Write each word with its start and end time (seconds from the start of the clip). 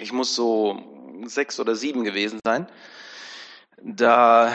Ich 0.00 0.12
muss 0.12 0.34
so 0.34 0.80
sechs 1.26 1.60
oder 1.60 1.76
sieben 1.76 2.04
gewesen 2.04 2.40
sein. 2.42 2.66
Da 3.82 4.48
äh, 4.48 4.54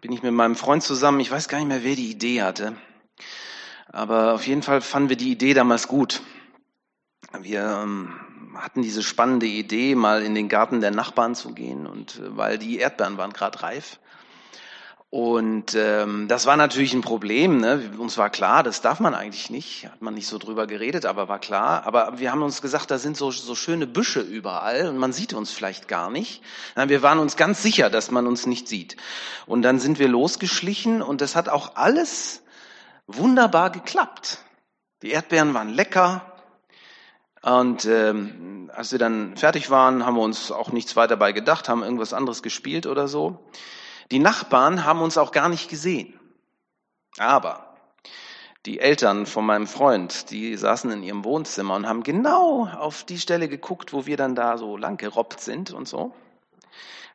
bin 0.00 0.12
ich 0.12 0.22
mit 0.22 0.32
meinem 0.32 0.56
Freund 0.56 0.82
zusammen. 0.82 1.20
Ich 1.20 1.30
weiß 1.30 1.48
gar 1.48 1.58
nicht 1.58 1.68
mehr, 1.68 1.84
wer 1.84 1.94
die 1.94 2.10
Idee 2.10 2.42
hatte. 2.42 2.74
Aber 3.88 4.32
auf 4.32 4.46
jeden 4.46 4.62
Fall 4.62 4.80
fanden 4.80 5.10
wir 5.10 5.16
die 5.16 5.30
Idee 5.30 5.52
damals 5.52 5.88
gut. 5.88 6.22
Wir 7.38 7.80
ähm, 7.82 8.14
hatten 8.54 8.80
diese 8.80 9.02
spannende 9.02 9.46
Idee, 9.46 9.94
mal 9.94 10.22
in 10.22 10.34
den 10.34 10.48
Garten 10.48 10.80
der 10.80 10.90
Nachbarn 10.90 11.34
zu 11.34 11.52
gehen 11.52 11.86
und 11.86 12.16
äh, 12.16 12.36
weil 12.36 12.58
die 12.58 12.78
Erdbeeren 12.78 13.18
waren 13.18 13.32
gerade 13.32 13.62
reif. 13.62 14.00
Und 15.14 15.76
ähm, 15.76 16.26
das 16.26 16.44
war 16.44 16.56
natürlich 16.56 16.92
ein 16.92 17.00
Problem. 17.00 17.58
Ne? 17.58 17.92
Uns 17.98 18.18
war 18.18 18.30
klar, 18.30 18.64
das 18.64 18.80
darf 18.80 18.98
man 18.98 19.14
eigentlich 19.14 19.48
nicht. 19.48 19.86
Hat 19.86 20.02
man 20.02 20.14
nicht 20.14 20.26
so 20.26 20.38
drüber 20.38 20.66
geredet, 20.66 21.06
aber 21.06 21.28
war 21.28 21.38
klar. 21.38 21.86
Aber 21.86 22.18
wir 22.18 22.32
haben 22.32 22.42
uns 22.42 22.60
gesagt, 22.60 22.90
da 22.90 22.98
sind 22.98 23.16
so, 23.16 23.30
so 23.30 23.54
schöne 23.54 23.86
Büsche 23.86 24.20
überall 24.20 24.88
und 24.88 24.98
man 24.98 25.12
sieht 25.12 25.32
uns 25.32 25.52
vielleicht 25.52 25.86
gar 25.86 26.10
nicht. 26.10 26.42
Wir 26.74 27.00
waren 27.02 27.20
uns 27.20 27.36
ganz 27.36 27.62
sicher, 27.62 27.90
dass 27.90 28.10
man 28.10 28.26
uns 28.26 28.46
nicht 28.46 28.66
sieht. 28.66 28.96
Und 29.46 29.62
dann 29.62 29.78
sind 29.78 30.00
wir 30.00 30.08
losgeschlichen 30.08 31.00
und 31.00 31.20
das 31.20 31.36
hat 31.36 31.48
auch 31.48 31.76
alles 31.76 32.42
wunderbar 33.06 33.70
geklappt. 33.70 34.38
Die 35.02 35.10
Erdbeeren 35.10 35.54
waren 35.54 35.68
lecker. 35.68 36.26
Und 37.40 37.84
ähm, 37.84 38.68
als 38.74 38.90
wir 38.90 38.98
dann 38.98 39.36
fertig 39.36 39.70
waren, 39.70 40.04
haben 40.04 40.16
wir 40.16 40.22
uns 40.22 40.50
auch 40.50 40.72
nichts 40.72 40.96
weiter 40.96 41.10
dabei 41.10 41.30
gedacht, 41.30 41.68
haben 41.68 41.84
irgendwas 41.84 42.12
anderes 42.12 42.42
gespielt 42.42 42.88
oder 42.88 43.06
so. 43.06 43.38
Die 44.10 44.18
Nachbarn 44.18 44.84
haben 44.84 45.00
uns 45.00 45.18
auch 45.18 45.32
gar 45.32 45.48
nicht 45.48 45.68
gesehen. 45.68 46.18
Aber 47.18 47.74
die 48.66 48.80
Eltern 48.80 49.26
von 49.26 49.44
meinem 49.44 49.66
Freund, 49.66 50.30
die 50.30 50.56
saßen 50.56 50.90
in 50.90 51.02
ihrem 51.02 51.24
Wohnzimmer 51.24 51.74
und 51.74 51.86
haben 51.86 52.02
genau 52.02 52.66
auf 52.66 53.04
die 53.04 53.18
Stelle 53.18 53.48
geguckt, 53.48 53.92
wo 53.92 54.06
wir 54.06 54.16
dann 54.16 54.34
da 54.34 54.56
so 54.56 54.76
lang 54.76 54.96
gerobbt 54.96 55.40
sind 55.40 55.70
und 55.70 55.86
so. 55.86 56.14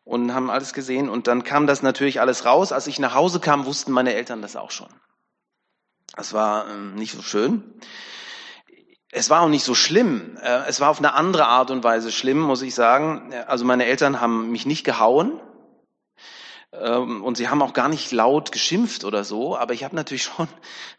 Und 0.03 0.33
haben 0.33 0.49
alles 0.49 0.73
gesehen. 0.73 1.09
Und 1.09 1.27
dann 1.27 1.43
kam 1.43 1.67
das 1.67 1.81
natürlich 1.81 2.21
alles 2.21 2.45
raus. 2.45 2.71
Als 2.71 2.87
ich 2.87 2.99
nach 2.99 3.15
Hause 3.15 3.39
kam, 3.39 3.65
wussten 3.65 3.91
meine 3.91 4.13
Eltern 4.13 4.41
das 4.41 4.55
auch 4.55 4.71
schon. 4.71 4.89
Das 6.15 6.33
war 6.33 6.67
ähm, 6.69 6.95
nicht 6.95 7.13
so 7.13 7.21
schön. 7.21 7.63
Es 9.11 9.29
war 9.29 9.41
auch 9.41 9.49
nicht 9.49 9.63
so 9.63 9.75
schlimm. 9.75 10.37
Äh, 10.41 10.67
es 10.67 10.79
war 10.79 10.89
auf 10.89 10.99
eine 10.99 11.13
andere 11.13 11.47
Art 11.47 11.71
und 11.71 11.83
Weise 11.83 12.11
schlimm, 12.11 12.39
muss 12.39 12.61
ich 12.61 12.75
sagen. 12.75 13.33
Also 13.47 13.65
meine 13.65 13.85
Eltern 13.85 14.21
haben 14.21 14.51
mich 14.51 14.65
nicht 14.65 14.83
gehauen, 14.83 15.39
und 16.71 17.35
sie 17.35 17.49
haben 17.49 17.63
auch 17.63 17.73
gar 17.73 17.89
nicht 17.89 18.11
laut 18.11 18.51
geschimpft 18.51 19.03
oder 19.03 19.23
so, 19.23 19.57
aber 19.57 19.73
ich 19.73 19.83
habe 19.83 19.95
natürlich 19.95 20.23
schon 20.35 20.47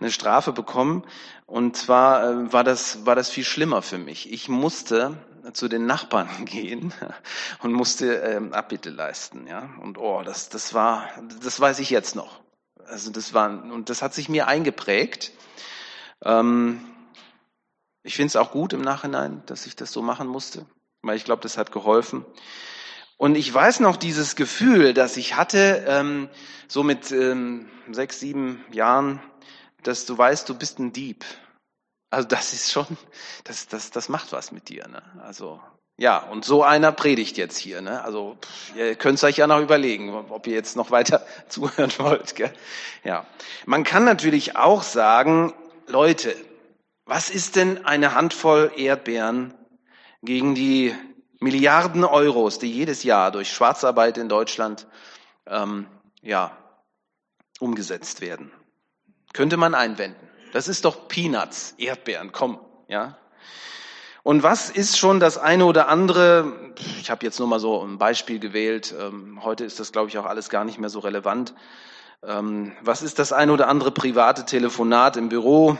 eine 0.00 0.10
Strafe 0.10 0.52
bekommen. 0.52 1.04
Und 1.46 1.76
zwar 1.76 2.24
äh, 2.24 2.52
war 2.52 2.64
das, 2.64 3.06
war 3.06 3.14
das 3.14 3.30
viel 3.30 3.44
schlimmer 3.44 3.82
für 3.82 3.98
mich. 3.98 4.32
Ich 4.32 4.48
musste 4.48 5.16
zu 5.52 5.68
den 5.68 5.86
Nachbarn 5.86 6.44
gehen 6.44 6.92
und 7.62 7.72
musste 7.72 8.14
ähm, 8.16 8.52
Abbitte 8.52 8.90
leisten. 8.90 9.46
Ja? 9.46 9.70
Und 9.80 9.98
oh, 9.98 10.22
das, 10.22 10.48
das 10.48 10.74
war, 10.74 11.08
das 11.42 11.60
weiß 11.60 11.78
ich 11.78 11.90
jetzt 11.90 12.16
noch. 12.16 12.40
Also 12.86 13.10
das 13.10 13.34
war, 13.34 13.50
und 13.50 13.88
das 13.88 14.02
hat 14.02 14.14
sich 14.14 14.28
mir 14.28 14.48
eingeprägt. 14.48 15.32
Ähm, 16.24 16.84
ich 18.02 18.16
finde 18.16 18.28
es 18.28 18.36
auch 18.36 18.50
gut 18.50 18.72
im 18.72 18.80
Nachhinein, 18.80 19.42
dass 19.46 19.66
ich 19.66 19.76
das 19.76 19.92
so 19.92 20.02
machen 20.02 20.26
musste, 20.26 20.66
weil 21.02 21.16
ich 21.16 21.24
glaube, 21.24 21.42
das 21.42 21.58
hat 21.58 21.70
geholfen. 21.70 22.24
Und 23.20 23.34
ich 23.34 23.52
weiß 23.52 23.80
noch 23.80 23.98
dieses 23.98 24.34
Gefühl, 24.34 24.94
das 24.94 25.18
ich 25.18 25.36
hatte, 25.36 25.84
ähm, 25.86 26.30
so 26.68 26.82
mit 26.82 27.12
ähm, 27.12 27.68
sechs, 27.90 28.18
sieben 28.18 28.64
Jahren, 28.72 29.20
dass 29.82 30.06
du 30.06 30.16
weißt, 30.16 30.48
du 30.48 30.54
bist 30.54 30.78
ein 30.78 30.94
Dieb. 30.94 31.26
Also 32.08 32.26
das 32.26 32.54
ist 32.54 32.72
schon, 32.72 32.86
das, 33.44 33.68
das, 33.68 33.90
das 33.90 34.08
macht 34.08 34.32
was 34.32 34.52
mit 34.52 34.70
dir. 34.70 34.88
Ne? 34.88 35.02
Also 35.22 35.60
ja, 35.98 36.16
und 36.16 36.46
so 36.46 36.62
einer 36.62 36.92
predigt 36.92 37.36
jetzt 37.36 37.58
hier. 37.58 37.82
Ne? 37.82 38.02
Also 38.02 38.38
pff, 38.40 38.74
ihr 38.74 38.94
könnt 38.94 39.22
euch 39.22 39.36
ja 39.36 39.46
noch 39.46 39.60
überlegen, 39.60 40.14
ob 40.14 40.46
ihr 40.46 40.54
jetzt 40.54 40.74
noch 40.74 40.90
weiter 40.90 41.26
zuhören 41.48 41.92
wollt. 41.98 42.36
Gell? 42.36 42.54
Ja, 43.04 43.26
man 43.66 43.84
kann 43.84 44.06
natürlich 44.06 44.56
auch 44.56 44.82
sagen, 44.82 45.52
Leute, 45.86 46.34
was 47.04 47.28
ist 47.28 47.56
denn 47.56 47.84
eine 47.84 48.14
Handvoll 48.14 48.72
Erdbeeren 48.76 49.52
gegen 50.22 50.54
die 50.54 50.94
Milliarden 51.40 52.04
Euros, 52.04 52.58
die 52.58 52.70
jedes 52.70 53.02
Jahr 53.02 53.32
durch 53.32 53.50
Schwarzarbeit 53.50 54.18
in 54.18 54.28
Deutschland 54.28 54.86
ähm, 55.46 55.86
ja, 56.22 56.56
umgesetzt 57.58 58.20
werden. 58.20 58.52
Könnte 59.32 59.56
man 59.56 59.74
einwenden. 59.74 60.28
Das 60.52 60.68
ist 60.68 60.84
doch 60.84 61.08
Peanuts, 61.08 61.74
Erdbeeren, 61.78 62.32
komm, 62.32 62.58
ja. 62.88 63.16
Und 64.22 64.42
was 64.42 64.68
ist 64.68 64.98
schon 64.98 65.18
das 65.18 65.38
eine 65.38 65.64
oder 65.64 65.88
andere? 65.88 66.72
Ich 67.00 67.10
habe 67.10 67.24
jetzt 67.24 67.38
nur 67.38 67.48
mal 67.48 67.60
so 67.60 67.82
ein 67.82 67.96
Beispiel 67.96 68.38
gewählt. 68.38 68.94
Ähm, 68.98 69.42
heute 69.42 69.64
ist 69.64 69.80
das, 69.80 69.92
glaube 69.92 70.08
ich, 70.08 70.18
auch 70.18 70.26
alles 70.26 70.50
gar 70.50 70.64
nicht 70.64 70.78
mehr 70.78 70.90
so 70.90 70.98
relevant. 70.98 71.54
Ähm, 72.22 72.72
was 72.82 73.00
ist 73.02 73.18
das 73.18 73.32
eine 73.32 73.52
oder 73.52 73.68
andere 73.68 73.92
private 73.92 74.44
Telefonat 74.44 75.16
im 75.16 75.30
Büro? 75.30 75.78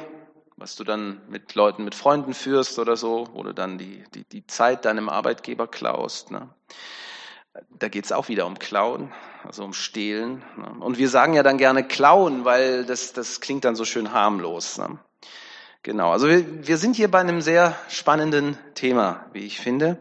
Was 0.61 0.77
du 0.77 0.85
dann 0.85 1.23
mit 1.29 1.55
Leuten, 1.55 1.85
mit 1.85 1.95
Freunden 1.95 2.35
führst 2.35 2.79
oder 2.79 2.95
so, 2.95 3.29
wo 3.33 3.43
du 3.43 3.55
dann 3.55 3.79
die, 3.79 4.05
die, 4.15 4.25
die 4.25 4.47
Zeit 4.47 4.85
deinem 4.85 5.09
Arbeitgeber 5.09 5.67
klaust. 5.67 6.31
Ne? 6.31 6.51
Da 7.79 7.89
geht's 7.89 8.13
auch 8.13 8.29
wieder 8.29 8.47
um 8.47 8.59
Klauen, 8.59 9.11
also 9.43 9.65
um 9.65 9.73
Stehlen. 9.73 10.43
Ne? 10.59 10.71
Und 10.81 10.99
wir 10.99 11.09
sagen 11.09 11.33
ja 11.33 11.43
dann 11.43 11.57
gerne 11.57 11.83
Klauen, 11.83 12.45
weil 12.45 12.85
das, 12.85 13.15
das 13.15 13.41
klingt 13.41 13.65
dann 13.65 13.75
so 13.75 13.87
schön 13.87 14.13
harmlos. 14.13 14.77
Ne? 14.77 14.99
Genau, 15.83 16.13
also 16.13 16.29
wir, 16.29 16.67
wir 16.67 16.77
sind 16.77 16.95
hier 16.95 17.11
bei 17.11 17.21
einem 17.21 17.41
sehr 17.41 17.75
spannenden 17.89 18.59
Thema, 18.75 19.25
wie 19.33 19.47
ich 19.47 19.59
finde. 19.59 19.97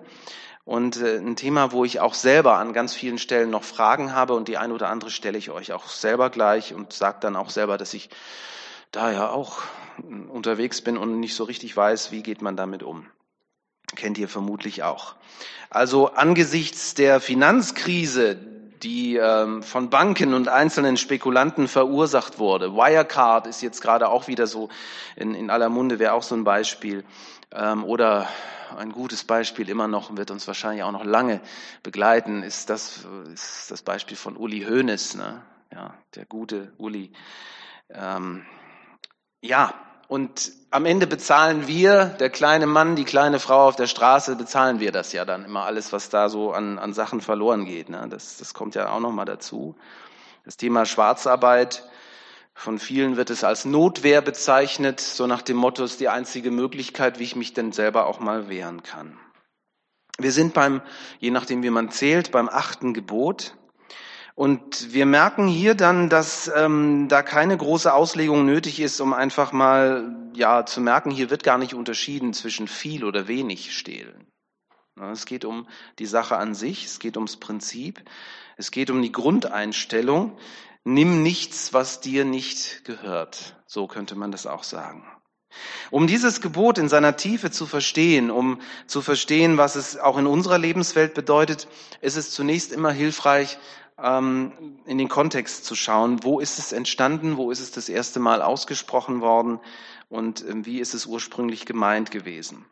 Und 0.65 1.01
äh, 1.01 1.19
ein 1.19 1.37
Thema, 1.37 1.71
wo 1.71 1.85
ich 1.85 2.01
auch 2.01 2.13
selber 2.13 2.57
an 2.57 2.73
ganz 2.73 2.93
vielen 2.93 3.17
Stellen 3.17 3.49
noch 3.49 3.63
Fragen 3.63 4.13
habe 4.13 4.33
und 4.33 4.49
die 4.49 4.57
eine 4.57 4.73
oder 4.73 4.89
andere 4.89 5.09
stelle 5.09 5.37
ich 5.37 5.51
euch 5.51 5.71
auch 5.71 5.87
selber 5.87 6.29
gleich 6.29 6.73
und 6.73 6.91
sage 6.91 7.19
dann 7.21 7.37
auch 7.37 7.49
selber, 7.49 7.77
dass 7.77 7.93
ich 7.93 8.09
da 8.91 9.11
ja 9.11 9.29
auch 9.29 9.61
unterwegs 10.29 10.81
bin 10.81 10.97
und 10.97 11.19
nicht 11.19 11.35
so 11.35 11.43
richtig 11.43 11.75
weiß, 11.75 12.11
wie 12.11 12.23
geht 12.23 12.41
man 12.41 12.55
damit 12.55 12.83
um. 12.83 13.05
Kennt 13.95 14.17
ihr 14.17 14.29
vermutlich 14.29 14.83
auch. 14.83 15.15
Also 15.69 16.13
angesichts 16.13 16.93
der 16.93 17.19
Finanzkrise, 17.19 18.35
die 18.81 19.17
ähm, 19.17 19.61
von 19.61 19.89
Banken 19.89 20.33
und 20.33 20.47
einzelnen 20.47 20.95
Spekulanten 20.95 21.67
verursacht 21.67 22.39
wurde. 22.39 22.73
Wirecard 22.73 23.45
ist 23.47 23.61
jetzt 23.61 23.81
gerade 23.81 24.09
auch 24.09 24.27
wieder 24.27 24.47
so 24.47 24.69
in, 25.15 25.33
in 25.35 25.49
aller 25.49 25.69
Munde, 25.69 25.99
wäre 25.99 26.13
auch 26.13 26.23
so 26.23 26.35
ein 26.35 26.43
Beispiel. 26.43 27.03
Ähm, 27.51 27.83
oder 27.83 28.27
ein 28.77 28.91
gutes 28.91 29.23
Beispiel 29.23 29.69
immer 29.69 29.87
noch, 29.87 30.15
wird 30.15 30.31
uns 30.31 30.47
wahrscheinlich 30.47 30.83
auch 30.83 30.91
noch 30.91 31.03
lange 31.03 31.41
begleiten, 31.83 32.43
ist 32.43 32.69
das, 32.69 33.05
ist 33.33 33.71
das 33.71 33.81
Beispiel 33.81 34.15
von 34.15 34.37
Uli 34.37 34.61
Hoeneß, 34.61 35.15
ne? 35.15 35.41
ja, 35.73 35.95
der 36.15 36.25
gute 36.25 36.73
Uli. 36.77 37.11
Ähm, 37.89 38.45
ja, 39.41 39.73
und 40.07 40.51
am 40.71 40.85
Ende 40.85 41.07
bezahlen 41.07 41.67
wir, 41.67 42.05
der 42.05 42.29
kleine 42.29 42.65
Mann, 42.65 42.95
die 42.95 43.05
kleine 43.05 43.39
Frau 43.39 43.67
auf 43.67 43.75
der 43.75 43.87
Straße, 43.87 44.35
bezahlen 44.35 44.79
wir 44.79 44.91
das 44.91 45.13
ja 45.13 45.23
dann 45.23 45.45
immer 45.45 45.65
alles, 45.65 45.93
was 45.93 46.09
da 46.09 46.29
so 46.29 46.51
an, 46.51 46.79
an 46.79 46.93
Sachen 46.93 47.21
verloren 47.21 47.65
geht. 47.65 47.89
Ne? 47.89 48.07
Das, 48.09 48.37
das 48.37 48.53
kommt 48.53 48.75
ja 48.75 48.91
auch 48.91 48.99
nochmal 48.99 49.25
dazu. 49.25 49.75
Das 50.45 50.57
Thema 50.57 50.85
Schwarzarbeit, 50.85 51.87
von 52.55 52.79
vielen 52.79 53.17
wird 53.17 53.29
es 53.29 53.43
als 53.43 53.65
Notwehr 53.65 54.21
bezeichnet, 54.21 54.99
so 54.99 55.27
nach 55.27 55.43
dem 55.43 55.57
Motto, 55.57 55.83
ist 55.83 55.99
die 55.99 56.09
einzige 56.09 56.51
Möglichkeit, 56.51 57.19
wie 57.19 57.23
ich 57.23 57.35
mich 57.35 57.53
denn 57.53 57.71
selber 57.71 58.07
auch 58.07 58.19
mal 58.19 58.49
wehren 58.49 58.83
kann. 58.83 59.17
Wir 60.17 60.31
sind 60.31 60.53
beim, 60.53 60.81
je 61.19 61.31
nachdem 61.31 61.63
wie 61.63 61.69
man 61.69 61.91
zählt, 61.91 62.31
beim 62.31 62.49
achten 62.49 62.93
Gebot. 62.93 63.53
Und 64.39 64.93
wir 64.93 65.05
merken 65.05 65.49
hier 65.49 65.75
dann, 65.75 66.07
dass 66.07 66.49
ähm, 66.55 67.09
da 67.09 67.23
keine 67.23 67.57
große 67.57 67.93
Auslegung 67.93 68.45
nötig 68.45 68.79
ist, 68.79 69.01
um 69.01 69.11
einfach 69.11 69.51
mal 69.51 70.15
ja 70.33 70.65
zu 70.65 70.79
merken, 70.79 71.11
hier 71.11 71.29
wird 71.29 71.43
gar 71.43 71.57
nicht 71.57 71.73
unterschieden 71.73 72.33
zwischen 72.33 72.69
viel 72.69 73.03
oder 73.03 73.27
wenig 73.27 73.77
stehlen. 73.77 74.27
Es 75.11 75.25
geht 75.25 75.43
um 75.43 75.67
die 75.99 76.05
Sache 76.05 76.37
an 76.37 76.55
sich, 76.55 76.85
es 76.85 76.99
geht 76.99 77.17
ums 77.17 77.35
Prinzip, 77.35 78.01
es 78.55 78.71
geht 78.71 78.89
um 78.89 79.01
die 79.01 79.11
Grundeinstellung. 79.11 80.37
Nimm 80.85 81.21
nichts, 81.21 81.73
was 81.73 81.99
dir 81.99 82.23
nicht 82.23 82.85
gehört. 82.85 83.57
So 83.65 83.87
könnte 83.87 84.15
man 84.15 84.31
das 84.31 84.47
auch 84.47 84.63
sagen. 84.63 85.05
Um 85.91 86.07
dieses 86.07 86.39
Gebot 86.39 86.77
in 86.77 86.87
seiner 86.87 87.17
Tiefe 87.17 87.51
zu 87.51 87.65
verstehen, 87.65 88.31
um 88.31 88.61
zu 88.87 89.01
verstehen, 89.01 89.57
was 89.57 89.75
es 89.75 89.97
auch 89.97 90.17
in 90.17 90.27
unserer 90.27 90.59
Lebenswelt 90.59 91.13
bedeutet, 91.13 91.67
ist 91.99 92.15
es 92.15 92.31
zunächst 92.31 92.71
immer 92.71 92.91
hilfreich, 92.91 93.57
ähm, 94.01 94.79
in 94.85 94.97
den 94.97 95.09
Kontext 95.09 95.65
zu 95.65 95.75
schauen. 95.75 96.23
Wo 96.23 96.39
ist 96.39 96.59
es 96.59 96.71
entstanden? 96.71 97.37
Wo 97.37 97.51
ist 97.51 97.59
es 97.59 97.71
das 97.71 97.89
erste 97.89 98.19
Mal 98.19 98.41
ausgesprochen 98.41 99.21
worden? 99.21 99.59
Und 100.09 100.43
ähm, 100.47 100.65
wie 100.65 100.79
ist 100.79 100.93
es 100.93 101.05
ursprünglich 101.05 101.65
gemeint 101.65 102.11
gewesen? 102.11 102.65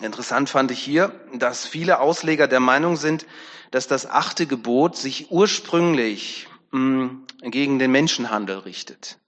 Interessant 0.00 0.48
fand 0.48 0.70
ich 0.70 0.80
hier, 0.80 1.14
dass 1.34 1.66
viele 1.66 2.00
Ausleger 2.00 2.48
der 2.48 2.60
Meinung 2.60 2.96
sind, 2.96 3.26
dass 3.70 3.86
das 3.86 4.06
achte 4.06 4.46
Gebot 4.46 4.96
sich 4.96 5.30
ursprünglich 5.30 6.48
mh, 6.72 7.10
gegen 7.42 7.78
den 7.78 7.92
Menschenhandel 7.92 8.58
richtet. 8.58 9.18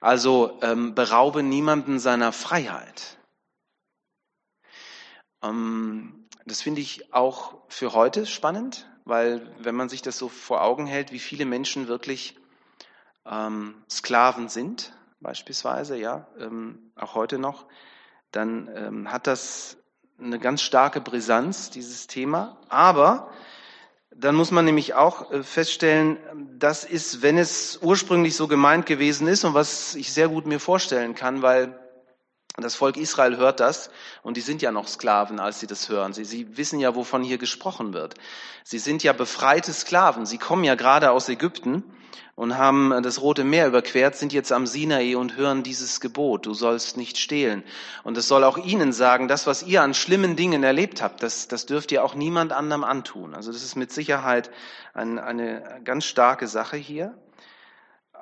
Also 0.00 0.58
ähm, 0.62 0.94
beraube 0.94 1.42
niemanden 1.42 1.98
seiner 1.98 2.32
Freiheit. 2.32 3.18
Ähm, 5.42 6.28
das 6.46 6.62
finde 6.62 6.80
ich 6.80 7.12
auch 7.12 7.56
für 7.68 7.92
heute 7.92 8.26
spannend, 8.26 8.88
weil 9.08 9.40
wenn 9.58 9.74
man 9.74 9.88
sich 9.88 10.02
das 10.02 10.18
so 10.18 10.28
vor 10.28 10.62
Augen 10.62 10.86
hält, 10.86 11.12
wie 11.12 11.18
viele 11.18 11.46
Menschen 11.46 11.88
wirklich 11.88 12.36
ähm, 13.24 13.74
Sklaven 13.88 14.48
sind, 14.48 14.92
beispielsweise, 15.20 15.96
ja, 15.96 16.26
ähm, 16.38 16.92
auch 16.94 17.14
heute 17.14 17.38
noch, 17.38 17.66
dann 18.32 18.70
ähm, 18.74 19.10
hat 19.10 19.26
das 19.26 19.78
eine 20.20 20.38
ganz 20.38 20.60
starke 20.60 21.00
Brisanz, 21.00 21.70
dieses 21.70 22.06
Thema. 22.06 22.58
Aber 22.68 23.30
dann 24.14 24.34
muss 24.34 24.50
man 24.50 24.66
nämlich 24.66 24.92
auch 24.92 25.30
äh, 25.30 25.42
feststellen, 25.42 26.18
das 26.58 26.84
ist, 26.84 27.22
wenn 27.22 27.38
es 27.38 27.78
ursprünglich 27.80 28.36
so 28.36 28.46
gemeint 28.46 28.84
gewesen 28.84 29.26
ist 29.26 29.44
und 29.44 29.54
was 29.54 29.94
ich 29.94 30.12
sehr 30.12 30.28
gut 30.28 30.46
mir 30.46 30.60
vorstellen 30.60 31.14
kann, 31.14 31.40
weil 31.40 31.78
das 32.64 32.74
Volk 32.74 32.96
Israel 32.96 33.36
hört 33.36 33.60
das 33.60 33.90
und 34.22 34.36
die 34.36 34.40
sind 34.40 34.62
ja 34.62 34.72
noch 34.72 34.88
Sklaven, 34.88 35.40
als 35.40 35.60
sie 35.60 35.66
das 35.66 35.88
hören. 35.88 36.12
Sie, 36.12 36.24
sie 36.24 36.56
wissen 36.56 36.80
ja, 36.80 36.94
wovon 36.94 37.22
hier 37.22 37.38
gesprochen 37.38 37.92
wird. 37.92 38.14
Sie 38.64 38.78
sind 38.78 39.02
ja 39.02 39.12
befreite 39.12 39.72
Sklaven. 39.72 40.26
Sie 40.26 40.38
kommen 40.38 40.64
ja 40.64 40.74
gerade 40.74 41.10
aus 41.10 41.28
Ägypten 41.28 41.84
und 42.38 42.56
haben 42.56 43.02
das 43.02 43.20
Rote 43.20 43.42
Meer 43.42 43.66
überquert, 43.66 44.14
sind 44.14 44.32
jetzt 44.32 44.52
am 44.52 44.64
Sinai 44.64 45.16
und 45.16 45.36
hören 45.36 45.64
dieses 45.64 46.00
Gebot, 46.00 46.46
du 46.46 46.54
sollst 46.54 46.96
nicht 46.96 47.18
stehlen. 47.18 47.64
Und 48.04 48.16
es 48.16 48.28
soll 48.28 48.44
auch 48.44 48.58
ihnen 48.58 48.92
sagen, 48.92 49.26
das, 49.26 49.48
was 49.48 49.64
ihr 49.64 49.82
an 49.82 49.92
schlimmen 49.92 50.36
Dingen 50.36 50.62
erlebt 50.62 51.02
habt, 51.02 51.24
das, 51.24 51.48
das 51.48 51.66
dürft 51.66 51.90
ihr 51.90 52.04
auch 52.04 52.14
niemand 52.14 52.52
anderem 52.52 52.84
antun. 52.84 53.34
Also 53.34 53.50
das 53.50 53.64
ist 53.64 53.74
mit 53.74 53.90
Sicherheit 53.90 54.52
ein, 54.94 55.18
eine 55.18 55.80
ganz 55.82 56.04
starke 56.04 56.46
Sache 56.46 56.76
hier. 56.76 57.18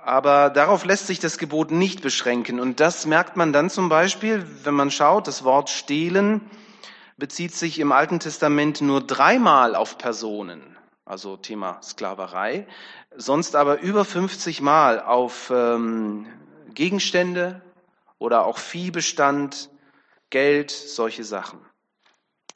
Aber 0.07 0.51
darauf 0.51 0.85
lässt 0.85 1.07
sich 1.09 1.19
das 1.19 1.37
Gebot 1.37 1.71
nicht 1.71 2.01
beschränken. 2.01 2.61
Und 2.61 2.81
das 2.81 3.07
merkt 3.07 3.37
man 3.37 3.53
dann 3.53 3.69
zum 3.71 3.89
Beispiel, 3.89 4.47
wenn 4.65 4.75
man 4.75 4.91
schaut, 4.91 5.27
das 5.27 5.45
Wort 5.45 5.69
stehlen 5.69 6.41
bezieht 7.19 7.55
sich 7.55 7.79
im 7.79 7.93
Alten 7.93 8.21
Testament 8.21 8.83
nur 8.83 9.01
dreimal 9.01 9.75
auf 9.75 9.97
Personen 9.97 10.77
also 11.07 11.37
Thema 11.37 11.81
Sklaverei, 11.83 12.67
sonst 13.17 13.55
aber 13.57 13.81
über 13.81 14.05
50 14.05 14.61
Mal 14.61 15.01
auf 15.01 15.51
ähm, 15.55 16.27
Gegenstände 16.75 17.63
oder 18.19 18.45
auch 18.45 18.59
Viehbestand, 18.59 19.71
Geld, 20.31 20.73
solche 20.73 21.23
Sachen. 21.23 21.61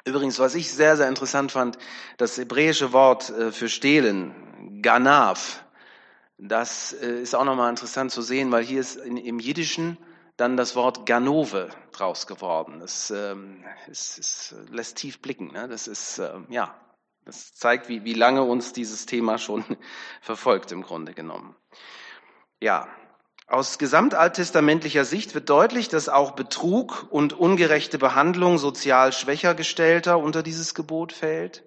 Übrigens, 0.04 0.40
was 0.40 0.56
ich 0.56 0.72
sehr, 0.72 0.96
sehr 0.96 1.08
interessant 1.08 1.52
fand, 1.52 1.78
das 2.16 2.36
hebräische 2.36 2.92
Wort 2.92 3.30
äh, 3.30 3.52
für 3.52 3.68
stehlen, 3.68 4.82
Ganav, 4.82 5.64
das 6.48 6.92
äh, 6.92 7.20
ist 7.20 7.34
auch 7.34 7.44
nochmal 7.44 7.70
interessant 7.70 8.10
zu 8.10 8.22
sehen, 8.22 8.50
weil 8.50 8.64
hier 8.64 8.80
ist 8.80 8.96
im 8.96 9.38
Jiddischen 9.38 9.98
dann 10.36 10.56
das 10.56 10.74
Wort 10.74 11.04
Ganove 11.04 11.68
draus 11.92 12.26
geworden. 12.26 12.80
Das, 12.80 13.10
ähm, 13.10 13.64
ist, 13.88 14.18
ist, 14.18 14.54
lässt 14.70 14.96
tief 14.96 15.20
blicken. 15.20 15.52
Ne? 15.52 15.68
Das 15.68 15.86
ist, 15.86 16.18
ähm, 16.18 16.46
ja, 16.48 16.74
das 17.26 17.52
zeigt, 17.52 17.88
wie, 17.88 18.04
wie 18.04 18.14
lange 18.14 18.42
uns 18.42 18.72
dieses 18.72 19.04
Thema 19.04 19.36
schon 19.36 19.64
verfolgt 20.22 20.72
im 20.72 20.82
Grunde 20.82 21.12
genommen. 21.12 21.54
Ja, 22.58 22.88
aus 23.46 23.78
gesamtaltestamentlicher 23.78 25.04
Sicht 25.04 25.34
wird 25.34 25.50
deutlich, 25.50 25.88
dass 25.88 26.08
auch 26.08 26.32
Betrug 26.32 27.06
und 27.10 27.32
ungerechte 27.32 27.98
Behandlung 27.98 28.58
sozial 28.58 29.12
schwächer 29.12 29.54
gestellter 29.54 30.18
unter 30.18 30.42
dieses 30.42 30.74
Gebot 30.74 31.12
fällt. 31.12 31.64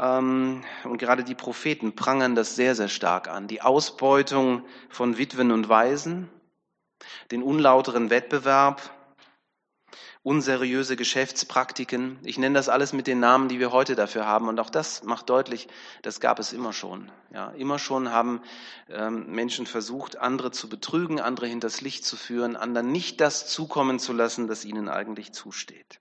Ähm, 0.00 0.64
und 0.84 0.98
gerade 0.98 1.24
die 1.24 1.34
Propheten 1.34 1.94
prangern 1.94 2.34
das 2.34 2.56
sehr, 2.56 2.74
sehr 2.74 2.88
stark 2.88 3.28
an. 3.28 3.48
Die 3.48 3.62
Ausbeutung 3.62 4.64
von 4.88 5.18
Witwen 5.18 5.52
und 5.52 5.68
Waisen, 5.68 6.28
den 7.30 7.42
unlauteren 7.42 8.10
Wettbewerb, 8.10 8.82
unseriöse 10.24 10.96
Geschäftspraktiken. 10.96 12.18
Ich 12.24 12.38
nenne 12.38 12.54
das 12.54 12.70
alles 12.70 12.94
mit 12.94 13.06
den 13.06 13.20
Namen, 13.20 13.48
die 13.48 13.60
wir 13.60 13.72
heute 13.72 13.94
dafür 13.94 14.26
haben. 14.26 14.48
Und 14.48 14.58
auch 14.58 14.70
das 14.70 15.04
macht 15.04 15.28
deutlich, 15.28 15.68
das 16.00 16.18
gab 16.18 16.38
es 16.38 16.54
immer 16.54 16.72
schon. 16.72 17.12
Ja, 17.32 17.50
immer 17.50 17.78
schon 17.78 18.10
haben 18.10 18.40
ähm, 18.88 19.26
Menschen 19.30 19.66
versucht, 19.66 20.16
andere 20.16 20.50
zu 20.50 20.70
betrügen, 20.70 21.20
andere 21.20 21.46
hinters 21.46 21.82
Licht 21.82 22.06
zu 22.06 22.16
führen, 22.16 22.56
anderen 22.56 22.90
nicht 22.90 23.20
das 23.20 23.48
zukommen 23.48 23.98
zu 23.98 24.14
lassen, 24.14 24.48
das 24.48 24.64
ihnen 24.64 24.88
eigentlich 24.88 25.32
zusteht. 25.32 26.00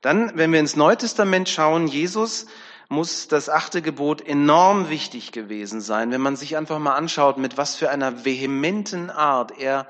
Dann, 0.00 0.30
wenn 0.36 0.52
wir 0.52 0.60
ins 0.60 0.76
Neue 0.76 0.96
Testament 0.96 1.48
schauen, 1.48 1.88
Jesus 1.88 2.46
muss 2.90 3.28
das 3.28 3.48
achte 3.48 3.82
Gebot 3.82 4.20
enorm 4.20 4.90
wichtig 4.90 5.30
gewesen 5.30 5.80
sein, 5.80 6.10
wenn 6.10 6.20
man 6.20 6.34
sich 6.34 6.56
einfach 6.56 6.80
mal 6.80 6.96
anschaut, 6.96 7.38
mit 7.38 7.56
was 7.56 7.76
für 7.76 7.88
einer 7.88 8.24
vehementen 8.24 9.10
Art 9.10 9.56
er 9.56 9.86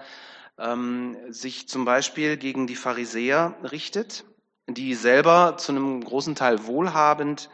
ähm, 0.58 1.16
sich 1.30 1.66
zum 1.66 1.86
Beispiel 1.86 2.36
gegen 2.36 2.66
die 2.66 2.76
Pharisäer 2.76 3.54
richtet, 3.72 4.26
die 4.68 4.94
selber 4.94 5.56
zu 5.56 5.72
einem 5.72 6.04
großen 6.04 6.34
Teil 6.34 6.66
wohlhabend 6.66 7.48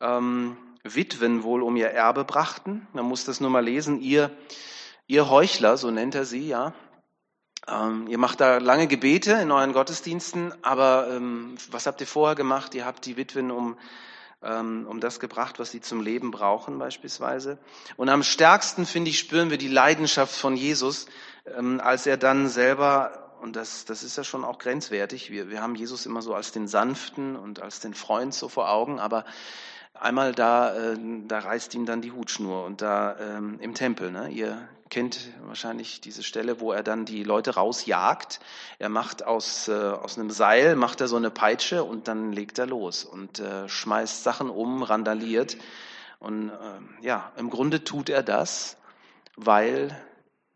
ähm, 0.00 0.56
Witwen 0.82 1.44
wohl 1.44 1.62
um 1.62 1.76
ihr 1.76 1.90
Erbe 1.90 2.24
brachten. 2.24 2.88
Man 2.92 3.04
muss 3.04 3.24
das 3.24 3.40
nur 3.40 3.50
mal 3.50 3.64
lesen. 3.64 4.00
Ihr, 4.00 4.32
ihr 5.06 5.30
Heuchler, 5.30 5.76
so 5.76 5.92
nennt 5.92 6.16
er 6.16 6.24
sie, 6.24 6.48
ja. 6.48 6.74
Ähm, 7.68 8.08
ihr 8.08 8.18
macht 8.18 8.40
da 8.40 8.58
lange 8.58 8.88
Gebete 8.88 9.34
in 9.34 9.52
euren 9.52 9.72
Gottesdiensten, 9.72 10.52
aber 10.62 11.06
ähm, 11.12 11.54
was 11.70 11.86
habt 11.86 12.00
ihr 12.00 12.08
vorher 12.08 12.34
gemacht? 12.34 12.74
Ihr 12.74 12.84
habt 12.84 13.06
die 13.06 13.16
Witwen 13.16 13.52
um 13.52 13.76
um 14.44 15.00
das 15.00 15.20
gebracht, 15.20 15.58
was 15.58 15.70
sie 15.70 15.80
zum 15.80 16.00
Leben 16.00 16.30
brauchen 16.30 16.78
beispielsweise. 16.78 17.58
Und 17.96 18.08
am 18.08 18.22
stärksten, 18.22 18.86
finde 18.86 19.10
ich, 19.10 19.18
spüren 19.18 19.50
wir 19.50 19.58
die 19.58 19.68
Leidenschaft 19.68 20.34
von 20.34 20.56
Jesus, 20.56 21.06
ähm, 21.46 21.80
als 21.80 22.06
er 22.06 22.16
dann 22.16 22.48
selber, 22.48 23.36
und 23.40 23.56
das, 23.56 23.84
das 23.84 24.02
ist 24.02 24.16
ja 24.16 24.24
schon 24.24 24.44
auch 24.44 24.58
grenzwertig, 24.58 25.30
wir, 25.30 25.50
wir 25.50 25.62
haben 25.62 25.74
Jesus 25.74 26.06
immer 26.06 26.22
so 26.22 26.34
als 26.34 26.52
den 26.52 26.68
Sanften 26.68 27.36
und 27.36 27.62
als 27.62 27.80
den 27.80 27.94
Freund 27.94 28.34
so 28.34 28.48
vor 28.48 28.70
Augen, 28.70 29.00
aber 29.00 29.24
einmal 29.94 30.32
da, 30.32 30.74
äh, 30.74 30.98
da 31.26 31.38
reißt 31.38 31.74
ihm 31.74 31.86
dann 31.86 32.02
die 32.02 32.12
Hutschnur 32.12 32.64
und 32.64 32.82
da 32.82 33.16
ähm, 33.18 33.58
im 33.60 33.74
Tempel, 33.74 34.10
ne? 34.10 34.28
ihr 34.28 34.68
kennt 34.90 35.30
wahrscheinlich 35.42 36.00
diese 36.00 36.22
Stelle, 36.22 36.60
wo 36.60 36.72
er 36.72 36.82
dann 36.82 37.04
die 37.04 37.24
Leute 37.24 37.54
rausjagt. 37.54 38.38
Er 38.78 38.88
macht 38.88 39.24
aus, 39.24 39.66
äh, 39.66 39.72
aus 39.72 40.18
einem 40.18 40.30
Seil, 40.30 40.76
macht 40.76 41.00
er 41.00 41.08
so 41.08 41.16
eine 41.16 41.30
Peitsche 41.30 41.82
und 41.82 42.06
dann 42.06 42.32
legt 42.32 42.58
er 42.58 42.66
los 42.66 43.04
und 43.04 43.40
äh, 43.40 43.68
schmeißt 43.68 44.22
Sachen 44.22 44.50
um, 44.50 44.82
randaliert. 44.82 45.56
Und 46.20 46.50
äh, 46.50 47.04
ja, 47.04 47.32
im 47.36 47.50
Grunde 47.50 47.82
tut 47.82 48.08
er 48.08 48.22
das, 48.22 48.76
weil 49.36 49.96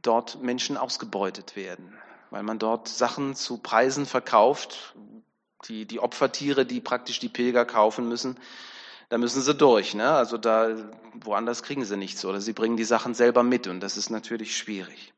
dort 0.03 0.41
Menschen 0.43 0.77
ausgebeutet 0.77 1.57
werden, 1.57 1.99
weil 2.31 2.43
man 2.43 2.59
dort 2.59 2.87
Sachen 2.87 3.35
zu 3.35 3.59
Preisen 3.59 4.07
verkauft, 4.07 4.95
die, 5.67 5.85
die 5.87 5.99
Opfertiere, 5.99 6.65
die 6.65 6.81
praktisch 6.81 7.19
die 7.19 7.29
Pilger 7.29 7.65
kaufen 7.65 8.09
müssen, 8.09 8.39
da 9.09 9.19
müssen 9.19 9.43
sie 9.43 9.55
durch. 9.55 9.95
Ne? 9.95 10.11
Also 10.11 10.39
da, 10.39 10.75
woanders 11.15 11.63
kriegen 11.63 11.85
sie 11.85 11.97
nichts 11.97 12.25
oder 12.25 12.41
sie 12.41 12.53
bringen 12.53 12.77
die 12.77 12.85
Sachen 12.85 13.15
selber 13.15 13.43
mit 13.43 13.67
und 13.67 13.81
das 13.81 13.97
ist 13.97 14.11
natürlich 14.11 14.57
schwierig. 14.57 15.15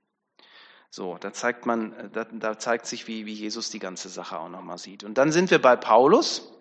So, 0.93 1.17
da 1.21 1.33
zeigt 1.33 1.67
man, 1.67 2.11
da, 2.13 2.25
da 2.25 2.59
zeigt 2.59 2.87
sich, 2.87 3.07
wie, 3.07 3.25
wie 3.25 3.33
Jesus 3.33 3.71
die 3.71 3.79
ganze 3.79 4.09
Sache 4.09 4.39
auch 4.39 4.49
nochmal 4.49 4.79
sieht. 4.79 5.05
Und 5.05 5.19
dann 5.19 5.31
sind 5.31 5.53
wir 5.53 5.63
bei 5.63 5.77
Paulus. 5.77 6.53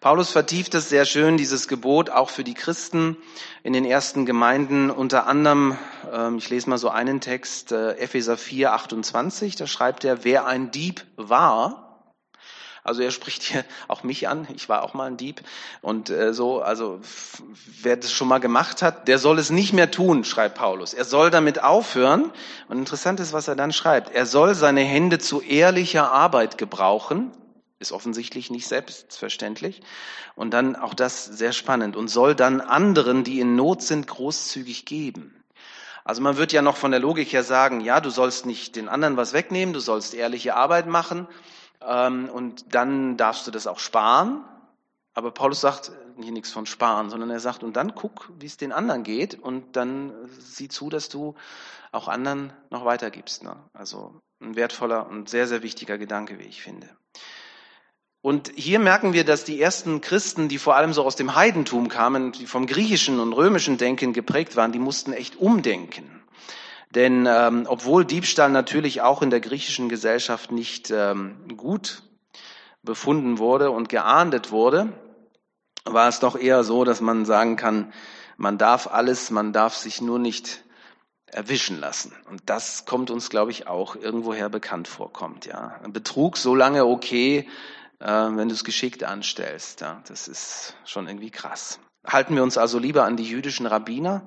Paulus 0.00 0.30
vertieft 0.30 0.74
es 0.74 0.90
sehr 0.90 1.06
schön, 1.06 1.38
dieses 1.38 1.68
Gebot, 1.68 2.10
auch 2.10 2.28
für 2.28 2.44
die 2.44 2.54
Christen 2.54 3.16
in 3.62 3.72
den 3.72 3.86
ersten 3.86 4.26
Gemeinden. 4.26 4.90
Unter 4.90 5.26
anderem, 5.26 5.76
ähm, 6.12 6.36
ich 6.36 6.50
lese 6.50 6.68
mal 6.68 6.76
so 6.76 6.90
einen 6.90 7.20
Text, 7.20 7.72
äh, 7.72 7.92
Epheser 7.92 8.36
4, 8.36 8.74
28, 8.74 9.56
da 9.56 9.66
schreibt 9.66 10.04
er, 10.04 10.22
wer 10.22 10.46
ein 10.46 10.70
Dieb 10.70 11.04
war, 11.16 11.87
also 12.88 13.02
er 13.02 13.10
spricht 13.10 13.42
hier 13.42 13.64
auch 13.86 14.02
mich 14.02 14.28
an. 14.28 14.48
Ich 14.56 14.68
war 14.68 14.82
auch 14.82 14.94
mal 14.94 15.04
ein 15.04 15.16
Dieb 15.16 15.42
und 15.82 16.10
äh, 16.10 16.32
so. 16.32 16.62
Also 16.62 17.00
wer 17.82 17.96
das 17.96 18.10
schon 18.10 18.28
mal 18.28 18.38
gemacht 18.38 18.82
hat, 18.82 19.06
der 19.06 19.18
soll 19.18 19.38
es 19.38 19.50
nicht 19.50 19.72
mehr 19.72 19.90
tun, 19.90 20.24
schreibt 20.24 20.56
Paulus. 20.56 20.94
Er 20.94 21.04
soll 21.04 21.30
damit 21.30 21.62
aufhören. 21.62 22.32
Und 22.68 22.78
interessant 22.78 23.20
ist, 23.20 23.32
was 23.32 23.46
er 23.46 23.56
dann 23.56 23.72
schreibt. 23.72 24.14
Er 24.14 24.26
soll 24.26 24.54
seine 24.54 24.80
Hände 24.80 25.18
zu 25.18 25.42
ehrlicher 25.42 26.10
Arbeit 26.10 26.56
gebrauchen, 26.56 27.30
ist 27.78 27.92
offensichtlich 27.92 28.50
nicht 28.50 28.66
selbstverständlich. 28.66 29.82
Und 30.34 30.52
dann 30.52 30.74
auch 30.74 30.94
das 30.94 31.26
sehr 31.26 31.52
spannend. 31.52 31.94
Und 31.94 32.08
soll 32.08 32.34
dann 32.34 32.62
anderen, 32.62 33.22
die 33.22 33.38
in 33.40 33.54
Not 33.54 33.82
sind, 33.82 34.06
großzügig 34.06 34.86
geben. 34.86 35.34
Also 36.04 36.22
man 36.22 36.38
wird 36.38 36.52
ja 36.52 36.62
noch 36.62 36.78
von 36.78 36.90
der 36.90 37.00
Logik 37.00 37.34
her 37.34 37.44
sagen, 37.44 37.80
ja, 37.80 38.00
du 38.00 38.08
sollst 38.08 38.46
nicht 38.46 38.76
den 38.76 38.88
anderen 38.88 39.18
was 39.18 39.34
wegnehmen, 39.34 39.74
du 39.74 39.80
sollst 39.80 40.14
ehrliche 40.14 40.56
Arbeit 40.56 40.86
machen 40.86 41.28
und 41.80 42.74
dann 42.74 43.16
darfst 43.16 43.46
du 43.46 43.50
das 43.50 43.66
auch 43.66 43.78
sparen. 43.78 44.44
Aber 45.14 45.30
Paulus 45.30 45.60
sagt 45.60 45.92
hier 46.20 46.32
nichts 46.32 46.52
von 46.52 46.66
sparen, 46.66 47.10
sondern 47.10 47.30
er 47.30 47.40
sagt, 47.40 47.62
und 47.62 47.76
dann 47.76 47.94
guck, 47.94 48.30
wie 48.38 48.46
es 48.46 48.56
den 48.56 48.72
anderen 48.72 49.02
geht 49.02 49.34
und 49.34 49.76
dann 49.76 50.12
sieh 50.38 50.68
zu, 50.68 50.90
dass 50.90 51.08
du 51.08 51.34
auch 51.92 52.08
anderen 52.08 52.52
noch 52.70 52.84
weitergibst. 52.84 53.42
Ne? 53.42 53.56
Also 53.72 54.20
ein 54.40 54.56
wertvoller 54.56 55.08
und 55.08 55.28
sehr, 55.28 55.46
sehr 55.46 55.62
wichtiger 55.62 55.98
Gedanke, 55.98 56.38
wie 56.38 56.44
ich 56.44 56.62
finde. 56.62 56.88
Und 58.20 58.52
hier 58.56 58.78
merken 58.78 59.12
wir, 59.12 59.24
dass 59.24 59.44
die 59.44 59.60
ersten 59.60 60.00
Christen, 60.00 60.48
die 60.48 60.58
vor 60.58 60.74
allem 60.74 60.92
so 60.92 61.04
aus 61.04 61.16
dem 61.16 61.34
Heidentum 61.34 61.88
kamen, 61.88 62.32
die 62.32 62.46
vom 62.46 62.66
griechischen 62.66 63.20
und 63.20 63.32
römischen 63.32 63.78
Denken 63.78 64.12
geprägt 64.12 64.56
waren, 64.56 64.72
die 64.72 64.80
mussten 64.80 65.12
echt 65.12 65.36
umdenken. 65.36 66.17
Denn 66.94 67.26
ähm, 67.28 67.66
obwohl 67.68 68.04
Diebstahl 68.04 68.50
natürlich 68.50 69.02
auch 69.02 69.22
in 69.22 69.30
der 69.30 69.40
griechischen 69.40 69.88
Gesellschaft 69.88 70.52
nicht 70.52 70.90
ähm, 70.90 71.36
gut 71.56 72.02
befunden 72.82 73.38
wurde 73.38 73.70
und 73.70 73.88
geahndet 73.88 74.50
wurde, 74.50 74.92
war 75.84 76.08
es 76.08 76.20
doch 76.20 76.36
eher 76.36 76.64
so, 76.64 76.84
dass 76.84 77.00
man 77.00 77.24
sagen 77.24 77.56
kann, 77.56 77.92
man 78.36 78.56
darf 78.56 78.86
alles, 78.86 79.30
man 79.30 79.52
darf 79.52 79.74
sich 79.74 80.00
nur 80.00 80.18
nicht 80.18 80.62
erwischen 81.26 81.78
lassen. 81.78 82.14
Und 82.30 82.42
das 82.46 82.86
kommt 82.86 83.10
uns, 83.10 83.30
glaube 83.30 83.50
ich, 83.50 83.66
auch 83.66 83.96
irgendwoher 83.96 84.48
bekannt 84.48 84.88
vorkommt. 84.88 85.44
Ja, 85.44 85.80
Betrug 85.88 86.36
so 86.36 86.54
lange 86.54 86.86
okay, 86.86 87.48
äh, 87.98 88.06
wenn 88.06 88.48
du 88.48 88.54
es 88.54 88.64
geschickt 88.64 89.04
anstellst. 89.04 89.80
Ja, 89.82 90.02
das 90.08 90.28
ist 90.28 90.74
schon 90.84 91.06
irgendwie 91.06 91.30
krass. 91.30 91.80
Halten 92.06 92.34
wir 92.34 92.42
uns 92.42 92.56
also 92.56 92.78
lieber 92.78 93.04
an 93.04 93.16
die 93.16 93.28
jüdischen 93.28 93.66
Rabbiner, 93.66 94.22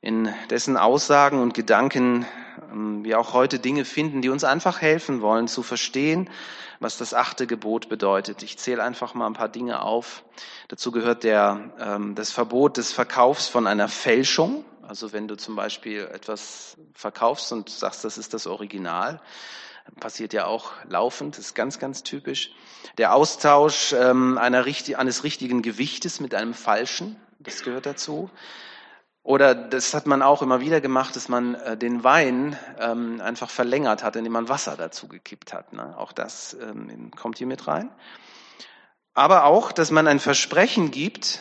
in 0.00 0.32
dessen 0.48 0.76
Aussagen 0.76 1.40
und 1.40 1.54
Gedanken 1.54 2.26
ähm, 2.70 3.04
wir 3.04 3.18
auch 3.18 3.32
heute 3.32 3.58
Dinge 3.58 3.84
finden, 3.84 4.22
die 4.22 4.28
uns 4.28 4.44
einfach 4.44 4.80
helfen 4.80 5.20
wollen 5.20 5.48
zu 5.48 5.62
verstehen, 5.62 6.30
was 6.78 6.96
das 6.96 7.12
achte 7.12 7.46
Gebot 7.46 7.88
bedeutet. 7.88 8.42
Ich 8.42 8.58
zähle 8.58 8.82
einfach 8.82 9.14
mal 9.14 9.26
ein 9.26 9.34
paar 9.34 9.48
Dinge 9.50 9.82
auf. 9.82 10.24
Dazu 10.68 10.90
gehört 10.90 11.24
der, 11.24 11.70
ähm, 11.78 12.14
das 12.14 12.32
Verbot 12.32 12.78
des 12.78 12.92
Verkaufs 12.92 13.48
von 13.48 13.66
einer 13.66 13.88
Fälschung. 13.88 14.64
Also 14.82 15.12
wenn 15.12 15.28
du 15.28 15.36
zum 15.36 15.54
Beispiel 15.54 16.08
etwas 16.12 16.76
verkaufst 16.94 17.52
und 17.52 17.68
sagst, 17.68 18.04
das 18.04 18.18
ist 18.18 18.32
das 18.34 18.46
Original, 18.46 19.20
passiert 20.00 20.32
ja 20.32 20.46
auch 20.46 20.72
laufend, 20.88 21.38
ist 21.38 21.54
ganz, 21.54 21.78
ganz 21.78 22.02
typisch. 22.02 22.52
Der 22.96 23.14
Austausch 23.14 23.92
ähm, 23.92 24.38
einer, 24.38 24.64
eines 24.64 25.24
richtigen 25.24 25.62
Gewichtes 25.62 26.20
mit 26.20 26.34
einem 26.34 26.54
falschen, 26.54 27.16
das 27.38 27.62
gehört 27.62 27.86
dazu. 27.86 28.30
Oder 29.22 29.54
das 29.54 29.92
hat 29.92 30.06
man 30.06 30.22
auch 30.22 30.40
immer 30.40 30.60
wieder 30.60 30.80
gemacht, 30.80 31.14
dass 31.14 31.28
man 31.28 31.54
äh, 31.54 31.76
den 31.76 32.02
Wein 32.04 32.56
ähm, 32.78 33.20
einfach 33.20 33.50
verlängert 33.50 34.02
hat, 34.02 34.16
indem 34.16 34.32
man 34.32 34.48
Wasser 34.48 34.76
dazu 34.76 35.08
gekippt 35.08 35.52
hat. 35.52 35.72
Ne? 35.72 35.96
Auch 35.98 36.12
das 36.12 36.56
ähm, 36.60 37.10
kommt 37.10 37.38
hier 37.38 37.46
mit 37.46 37.66
rein. 37.66 37.90
Aber 39.12 39.44
auch, 39.44 39.72
dass 39.72 39.90
man 39.90 40.06
ein 40.06 40.20
Versprechen 40.20 40.90
gibt, 40.90 41.40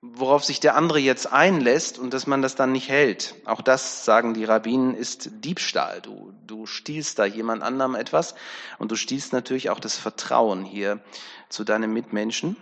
worauf 0.00 0.44
sich 0.44 0.60
der 0.60 0.76
andere 0.76 1.00
jetzt 1.00 1.30
einlässt 1.30 1.98
und 1.98 2.14
dass 2.14 2.26
man 2.26 2.40
das 2.40 2.54
dann 2.54 2.72
nicht 2.72 2.88
hält. 2.88 3.34
Auch 3.44 3.60
das, 3.60 4.04
sagen 4.04 4.32
die 4.32 4.44
Rabbinen, 4.44 4.94
ist 4.94 5.44
Diebstahl. 5.44 6.00
Du, 6.00 6.32
du 6.46 6.66
stiehlst 6.66 7.18
da 7.18 7.24
jemand 7.24 7.62
anderem 7.62 7.94
etwas 7.94 8.34
und 8.78 8.90
du 8.90 8.96
stiehlst 8.96 9.32
natürlich 9.32 9.70
auch 9.70 9.80
das 9.80 9.98
Vertrauen 9.98 10.64
hier 10.64 11.00
zu 11.48 11.64
deinem 11.64 11.92
Mitmenschen. 11.92 12.56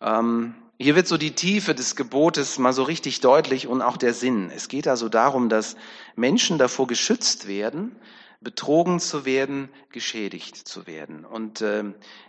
Ähm, 0.00 0.54
hier 0.78 0.96
wird 0.96 1.06
so 1.06 1.16
die 1.16 1.34
Tiefe 1.34 1.74
des 1.74 1.94
Gebotes 1.94 2.58
mal 2.58 2.72
so 2.72 2.82
richtig 2.82 3.20
deutlich 3.20 3.68
und 3.68 3.80
auch 3.80 3.96
der 3.96 4.12
Sinn. 4.12 4.50
Es 4.54 4.68
geht 4.68 4.88
also 4.88 5.08
darum, 5.08 5.48
dass 5.48 5.76
Menschen 6.16 6.58
davor 6.58 6.86
geschützt 6.86 7.46
werden, 7.46 7.94
betrogen 8.40 9.00
zu 9.00 9.24
werden, 9.24 9.68
geschädigt 9.90 10.56
zu 10.56 10.86
werden. 10.86 11.24
Und 11.24 11.60
äh, 11.60 11.84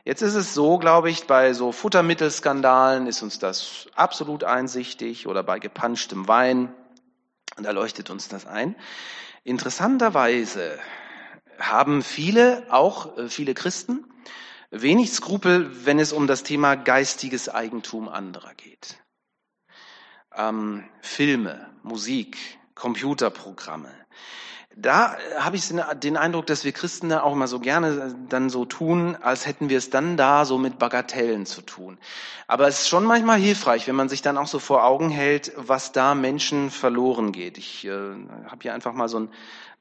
jetzt 0.05 0.21
ist 0.21 0.35
es 0.35 0.53
so, 0.53 0.77
glaube 0.77 1.09
ich, 1.09 1.25
bei 1.25 1.53
so 1.53 1.71
Futtermittelskandalen 1.71 3.07
ist 3.07 3.21
uns 3.21 3.39
das 3.39 3.87
absolut 3.95 4.43
einsichtig 4.43 5.27
oder 5.27 5.43
bei 5.43 5.59
gepanschtem 5.59 6.27
Wein, 6.27 6.73
da 7.57 7.71
leuchtet 7.71 8.09
uns 8.09 8.27
das 8.27 8.45
ein. 8.45 8.75
Interessanterweise 9.43 10.77
haben 11.59 12.03
viele, 12.03 12.63
auch 12.69 13.17
äh, 13.17 13.27
viele 13.27 13.53
Christen, 13.53 14.05
wenig 14.81 15.11
Skrupel, 15.11 15.85
wenn 15.85 15.99
es 15.99 16.13
um 16.13 16.27
das 16.27 16.43
Thema 16.43 16.75
geistiges 16.75 17.49
Eigentum 17.49 18.07
anderer 18.09 18.53
geht. 18.55 18.97
Ähm, 20.35 20.83
Filme, 21.01 21.69
Musik, 21.83 22.37
Computerprogramme 22.75 23.93
da 24.75 25.15
äh, 25.15 25.39
habe 25.39 25.55
ich 25.55 25.73
den 26.01 26.17
Eindruck, 26.17 26.45
dass 26.47 26.65
wir 26.65 26.71
Christen 26.71 27.09
da 27.09 27.21
auch 27.21 27.33
immer 27.33 27.47
so 27.47 27.59
gerne 27.59 27.87
äh, 27.87 28.13
dann 28.29 28.49
so 28.49 28.65
tun, 28.65 29.17
als 29.21 29.45
hätten 29.45 29.69
wir 29.69 29.77
es 29.77 29.89
dann 29.89 30.17
da 30.17 30.45
so 30.45 30.57
mit 30.57 30.77
Bagatellen 30.79 31.45
zu 31.45 31.61
tun. 31.61 31.97
Aber 32.47 32.67
es 32.67 32.81
ist 32.81 32.89
schon 32.89 33.05
manchmal 33.05 33.39
hilfreich, 33.39 33.87
wenn 33.87 33.95
man 33.95 34.09
sich 34.09 34.21
dann 34.21 34.37
auch 34.37 34.47
so 34.47 34.59
vor 34.59 34.83
Augen 34.83 35.09
hält, 35.09 35.53
was 35.55 35.91
da 35.91 36.15
Menschen 36.15 36.69
verloren 36.71 37.31
geht. 37.31 37.57
Ich 37.57 37.85
äh, 37.85 37.89
habe 37.91 38.59
hier 38.61 38.73
einfach 38.73 38.93
mal 38.93 39.09
so 39.09 39.19
ein 39.19 39.29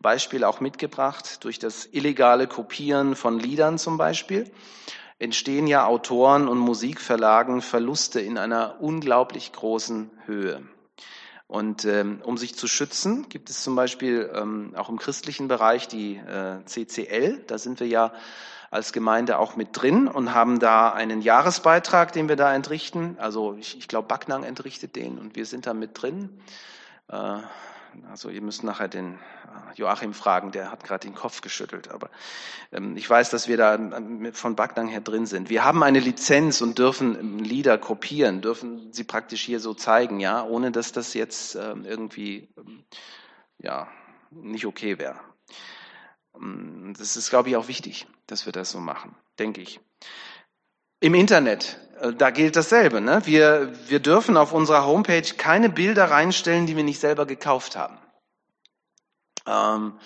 Beispiel 0.01 0.45
auch 0.45 0.61
mitgebracht. 0.61 1.45
Durch 1.45 1.59
das 1.59 1.89
illegale 1.91 2.47
Kopieren 2.47 3.17
von 3.17 3.39
Liedern 3.39 3.79
zum 3.79 3.99
Beispiel 3.99 4.51
entstehen 5.19 5.67
ja 5.67 5.87
Autoren 5.87 6.49
und 6.49 6.59
Musikverlagen 6.59 7.63
Verluste 7.63 8.21
in 8.21 8.37
einer 8.37 8.81
unglaublich 8.81 9.53
großen 9.53 10.11
Höhe. 10.27 10.63
Und 11.47 11.85
ähm, 11.85 12.21
um 12.25 12.39
sich 12.39 12.55
zu 12.57 12.67
schützen, 12.67 13.29
gibt 13.29 13.51
es 13.51 13.63
zum 13.63 13.77
Beispiel 13.77 14.31
ähm, 14.35 14.75
auch 14.77 14.89
im 14.89 14.99
christlichen 14.99 15.47
Bereich 15.47 15.89
die 15.89 16.17
äh, 16.17 16.65
CCL. 16.65 17.45
Da 17.47 17.59
sind 17.59 17.81
wir 17.81 17.87
ja 17.87 18.13
als 18.71 18.93
Gemeinde 18.93 19.39
auch 19.39 19.55
mit 19.55 19.69
drin 19.73 20.09
und 20.09 20.35
haben 20.35 20.59
da 20.59 20.91
einen 20.91 21.23
Jahresbeitrag, 21.23 22.13
den 22.13 22.29
wir 22.29 22.37
da 22.37 22.53
entrichten. 22.53 23.17
Also 23.21 23.55
ich, 23.55 23.79
ich 23.79 23.87
glaube, 23.87 24.09
Backnang 24.09 24.43
entrichtet 24.43 24.97
den 24.97 25.19
und 25.19 25.37
wir 25.37 25.47
sind 25.47 25.67
da 25.67 25.75
mit 25.75 26.03
drin. 26.03 26.31
Äh, 27.09 27.39
also 28.11 28.29
ihr 28.29 28.43
müsst 28.43 28.65
nachher 28.65 28.89
den 28.89 29.15
äh, 29.15 29.75
Joachim 29.77 30.15
fragen, 30.15 30.53
der 30.53 30.71
hat 30.71 30.85
gerade 30.85 31.07
den 31.07 31.15
Kopf 31.15 31.41
geschüttelt. 31.41 31.91
Aber 31.91 32.11
ähm, 32.73 32.97
ich 32.97 33.09
weiß, 33.09 33.31
dass 33.31 33.49
wir 33.49 33.57
da 33.57 33.75
äh, 33.75 34.33
von 34.33 34.57
Backnang 34.57 34.89
her 34.89 35.01
drin 35.01 35.27
sind. 35.27 35.51
Wir 35.51 35.65
haben 35.65 35.83
eine 35.83 36.01
Lizenz 36.01 36.61
und 36.61 36.79
dürfen 36.79 37.19
ähm, 37.19 37.39
Lieder 37.39 37.79
kopieren, 37.79 38.41
dürfen 38.41 38.93
sie 38.93 39.05
praktisch 39.05 39.43
hier 39.43 39.61
so 39.61 39.75
zeigen, 39.75 40.21
ja, 40.21 40.45
ohne 40.45 40.73
dass 40.73 40.93
das 40.93 41.15
jetzt 41.15 41.55
ähm, 41.55 41.85
irgendwie 41.85 42.49
ja 43.59 43.89
nicht 44.31 44.67
okay 44.67 44.99
wäre. 44.99 45.21
Das 46.99 47.17
ist, 47.17 47.31
glaube 47.31 47.49
ich, 47.49 47.57
auch 47.57 47.69
wichtig, 47.69 48.09
dass 48.27 48.45
wir 48.45 48.53
das 48.53 48.73
so 48.73 48.81
machen, 48.81 49.15
denke 49.39 49.61
ich. 49.61 49.81
Im 51.05 51.13
Internet 51.13 51.77
äh, 52.01 52.15
da 52.15 52.31
gilt 52.31 52.57
dasselbe. 52.57 53.03
Ne? 53.03 53.21
Wir, 53.27 53.71
wir 53.89 54.01
dürfen 54.01 54.39
auf 54.39 54.55
unserer 54.55 54.87
Homepage 54.87 55.35
keine 55.37 55.69
Bilder 55.69 56.11
reinstellen, 56.11 56.65
die 56.65 56.77
wir 56.77 56.83
nicht 56.83 56.99
selber 56.99 57.27
gekauft 57.27 57.77
haben. 57.77 57.99
Ähm, 59.47 59.99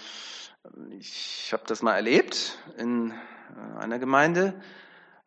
ich 0.98 1.50
habe 1.52 1.62
das 1.68 1.82
mal 1.82 1.94
erlebt 1.94 2.58
in 2.78 3.12
äh, 3.12 3.78
einer 3.78 4.00
Gemeinde. 4.00 4.60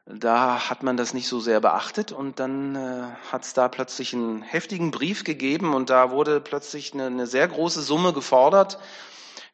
Da 0.06 0.70
hat 0.70 0.84
man 0.84 0.98
das 0.98 1.14
nicht 1.14 1.30
so 1.30 1.40
sehr 1.40 1.62
beachtet 1.62 2.12
und 2.12 2.42
dann 2.42 2.76
äh, 2.76 3.32
hat 3.32 3.44
es 3.44 3.54
da 3.54 3.70
plötzlich 3.70 4.14
einen 4.14 4.42
heftigen 4.42 4.92
Brief 4.92 5.24
gegeben 5.24 5.74
und 5.74 5.90
da 5.90 6.12
wurde 6.12 6.42
plötzlich 6.42 6.94
eine, 6.94 7.06
eine 7.06 7.28
sehr 7.28 7.48
große 7.48 7.82
Summe 7.82 8.12
gefordert 8.12 8.78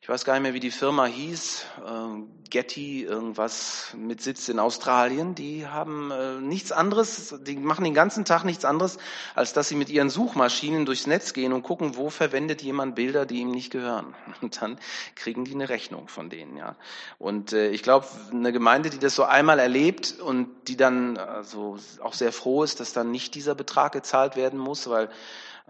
ich 0.07 0.09
weiß 0.09 0.23
gar 0.23 0.35
nicht 0.35 0.43
mehr, 0.43 0.53
wie 0.53 0.61
die 0.61 0.71
Firma 0.71 1.05
hieß, 1.05 1.65
äh, 1.85 2.49
Getty, 2.49 3.03
irgendwas 3.03 3.93
mit 3.97 4.21
Sitz 4.21 4.47
in 4.47 4.57
Australien, 4.57 5.35
die 5.35 5.67
haben 5.67 6.11
äh, 6.11 6.39
nichts 6.39 6.71
anderes, 6.71 7.35
die 7.41 7.57
machen 7.57 7.83
den 7.83 7.93
ganzen 7.93 8.23
Tag 8.23 8.45
nichts 8.45 8.63
anderes, 8.63 8.99
als 9.35 9.51
dass 9.51 9.67
sie 9.67 9.75
mit 9.75 9.89
ihren 9.89 10.09
Suchmaschinen 10.09 10.85
durchs 10.85 11.07
Netz 11.07 11.33
gehen 11.33 11.51
und 11.51 11.63
gucken, 11.63 11.97
wo 11.97 12.09
verwendet 12.09 12.61
jemand 12.61 12.95
Bilder, 12.95 13.25
die 13.25 13.41
ihm 13.41 13.51
nicht 13.51 13.69
gehören. 13.69 14.15
Und 14.41 14.61
dann 14.61 14.79
kriegen 15.15 15.43
die 15.43 15.53
eine 15.53 15.67
Rechnung 15.67 16.07
von 16.07 16.29
denen, 16.29 16.55
ja. 16.55 16.77
Und 17.19 17.51
äh, 17.51 17.71
ich 17.71 17.83
glaube, 17.83 18.07
eine 18.31 18.53
Gemeinde, 18.53 18.89
die 18.89 18.99
das 18.99 19.13
so 19.13 19.25
einmal 19.25 19.59
erlebt 19.59 20.21
und 20.21 20.47
die 20.69 20.77
dann 20.77 21.17
also 21.17 21.79
auch 21.99 22.13
sehr 22.13 22.31
froh 22.31 22.63
ist, 22.63 22.79
dass 22.79 22.93
dann 22.93 23.11
nicht 23.11 23.35
dieser 23.35 23.55
Betrag 23.55 23.91
gezahlt 23.91 24.37
werden 24.37 24.57
muss, 24.57 24.89
weil 24.89 25.09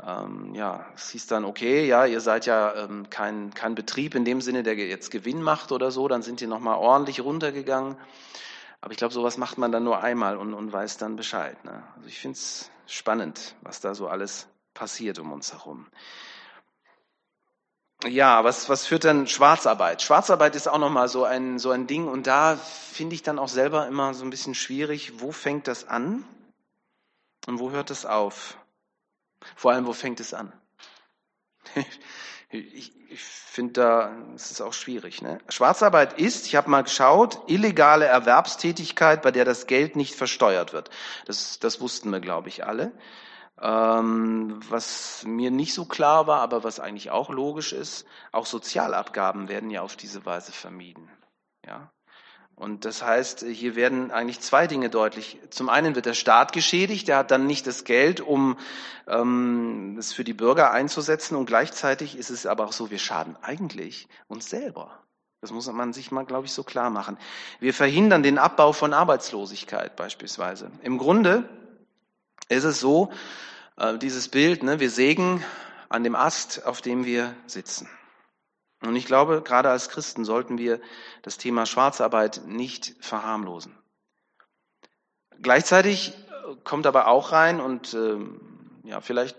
ähm, 0.06 0.54
ja, 0.54 0.86
es 0.96 1.10
hieß 1.10 1.28
dann, 1.28 1.44
okay, 1.44 1.86
ja, 1.88 2.06
ihr 2.06 2.22
seid 2.22 2.46
ja 2.46 2.76
ähm, 2.76 3.10
kein, 3.10 3.54
kein 3.54 3.74
Betrieb 3.74 4.14
in 4.14 4.26
dem 4.26 4.42
Sinne, 4.42 4.64
der 4.64 4.76
jetzt 4.76 5.10
Gewinn 5.10 5.42
macht 5.42 5.72
oder 5.72 5.90
so, 5.90 6.08
dann 6.08 6.22
sind 6.22 6.40
die 6.40 6.48
nochmal 6.48 6.78
ordentlich 6.78 7.22
runtergegangen. 7.22 7.98
Aber 8.80 8.92
ich 8.92 8.98
glaube, 8.98 9.14
sowas 9.14 9.38
macht 9.38 9.58
man 9.58 9.72
dann 9.72 9.84
nur 9.84 10.04
einmal 10.04 10.38
und, 10.38 10.54
und 10.54 10.72
weiß 10.72 10.98
dann 10.98 11.16
Bescheid. 11.16 11.64
Ne? 11.66 11.84
Also 11.96 12.08
ich 12.08 12.20
finde 12.20 12.38
es 12.38 12.70
spannend, 12.86 13.56
was 13.62 13.80
da 13.82 13.96
so 13.96 14.08
alles 14.08 14.48
passiert 14.76 15.18
um 15.18 15.32
uns 15.32 15.54
herum. 15.54 15.88
Ja, 18.06 18.44
was, 18.44 18.70
was 18.70 18.86
führt 18.86 19.06
dann 19.06 19.26
Schwarzarbeit? 19.26 20.04
Schwarzarbeit 20.04 20.56
ist 20.56 20.68
auch 20.68 20.78
nochmal 20.78 21.08
so 21.08 21.24
ein, 21.24 21.58
so 21.58 21.72
ein 21.72 21.88
Ding 21.88 22.08
und 22.08 22.28
da 22.28 22.56
finde 22.56 23.16
ich 23.16 23.24
dann 23.24 23.40
auch 23.40 23.48
selber 23.48 23.88
immer 23.88 24.14
so 24.14 24.24
ein 24.24 24.30
bisschen 24.30 24.54
schwierig, 24.54 25.20
wo 25.20 25.32
fängt 25.32 25.68
das 25.68 25.88
an 25.88 26.24
und 27.48 27.58
wo 27.58 27.72
hört 27.72 27.90
es 27.90 28.06
auf? 28.06 28.60
Vor 29.56 29.72
allem, 29.72 29.86
wo 29.86 29.94
fängt 29.94 30.20
es 30.20 30.34
an? 30.34 30.54
Ich, 32.50 32.94
ich 33.10 33.22
finde 33.22 33.74
da, 33.74 34.18
es 34.34 34.52
ist 34.52 34.62
auch 34.62 34.72
schwierig. 34.72 35.22
Ne? 35.22 35.40
Schwarzarbeit 35.50 36.18
ist, 36.18 36.48
ich 36.48 36.56
habe 36.56 36.70
mal 36.70 36.84
geschaut, 36.84 37.42
illegale 37.48 38.06
Erwerbstätigkeit, 38.06 39.22
bei 39.22 39.32
der 39.32 39.44
das 39.44 39.68
Geld 39.68 39.98
nicht 39.98 40.16
versteuert 40.16 40.72
wird. 40.72 40.90
Das, 41.26 41.60
das 41.60 41.82
wussten 41.82 42.10
wir, 42.10 42.22
glaube 42.22 42.48
ich, 42.48 42.66
alle. 42.66 42.94
Ähm, 43.60 44.62
was 44.70 45.24
mir 45.26 45.52
nicht 45.52 45.74
so 45.74 45.86
klar 45.86 46.28
war, 46.28 46.40
aber 46.40 46.64
was 46.64 46.80
eigentlich 46.80 47.12
auch 47.12 47.30
logisch 47.30 47.74
ist, 47.74 48.06
auch 48.32 48.46
Sozialabgaben 48.46 49.50
werden 49.50 49.70
ja 49.70 49.82
auf 49.82 49.98
diese 49.98 50.26
Weise 50.26 50.54
vermieden. 50.54 51.10
Ja? 51.66 51.92
Und 52.58 52.86
das 52.86 53.04
heißt, 53.04 53.46
hier 53.48 53.76
werden 53.76 54.10
eigentlich 54.10 54.40
zwei 54.40 54.66
Dinge 54.66 54.90
deutlich. 54.90 55.38
Zum 55.52 55.70
einen 55.70 55.94
wird 55.94 56.08
der 56.08 56.16
Staat 56.16 56.54
geschädigt, 56.54 57.08
der 57.08 57.18
hat 57.18 57.30
dann 57.30 57.46
nicht 57.46 57.68
das 57.68 57.84
Geld, 57.84 58.20
um 58.20 58.58
ähm, 59.08 59.96
es 60.00 60.12
für 60.12 60.24
die 60.24 60.34
Bürger 60.34 60.72
einzusetzen. 60.72 61.36
Und 61.36 61.46
gleichzeitig 61.46 62.18
ist 62.18 62.32
es 62.32 62.48
aber 62.48 62.66
auch 62.66 62.72
so, 62.72 62.90
wir 62.90 62.98
schaden 62.98 63.36
eigentlich 63.44 64.08
uns 64.28 64.50
selber. 64.50 65.04
Das 65.40 65.52
muss 65.52 65.72
man 65.72 65.94
sich 65.94 66.12
mal, 66.12 66.26
glaube 66.26 66.48
ich, 66.48 66.52
so 66.52 66.64
klar 66.64 66.90
machen. 66.90 67.20
Wir 67.60 67.76
verhindern 67.76 68.24
den 68.24 68.40
Abbau 68.40 68.74
von 68.74 68.92
Arbeitslosigkeit 68.92 69.96
beispielsweise. 69.96 70.72
Im 70.82 70.98
Grunde 70.98 71.48
ist 72.50 72.64
es 72.64 72.80
so, 72.80 73.12
äh, 73.78 74.00
dieses 74.00 74.30
Bild, 74.30 74.64
ne, 74.64 74.80
wir 74.80 74.90
sägen 74.90 75.46
an 75.90 76.04
dem 76.04 76.16
Ast, 76.16 76.66
auf 76.66 76.82
dem 76.82 77.06
wir 77.06 77.36
sitzen. 77.46 77.88
Und 78.82 78.96
ich 78.96 79.06
glaube, 79.06 79.42
gerade 79.42 79.70
als 79.70 79.90
Christen 79.90 80.24
sollten 80.24 80.58
wir 80.58 80.80
das 81.24 81.38
Thema 81.38 81.66
Schwarzarbeit 81.66 82.42
nicht 82.46 82.96
verharmlosen. 83.00 83.76
Gleichzeitig 85.42 86.14
kommt 86.64 86.88
aber 86.88 87.08
auch 87.08 87.32
rein 87.32 87.60
und 87.60 87.94
äh, 87.94 88.18
ja, 88.84 89.02
vielleicht 89.02 89.36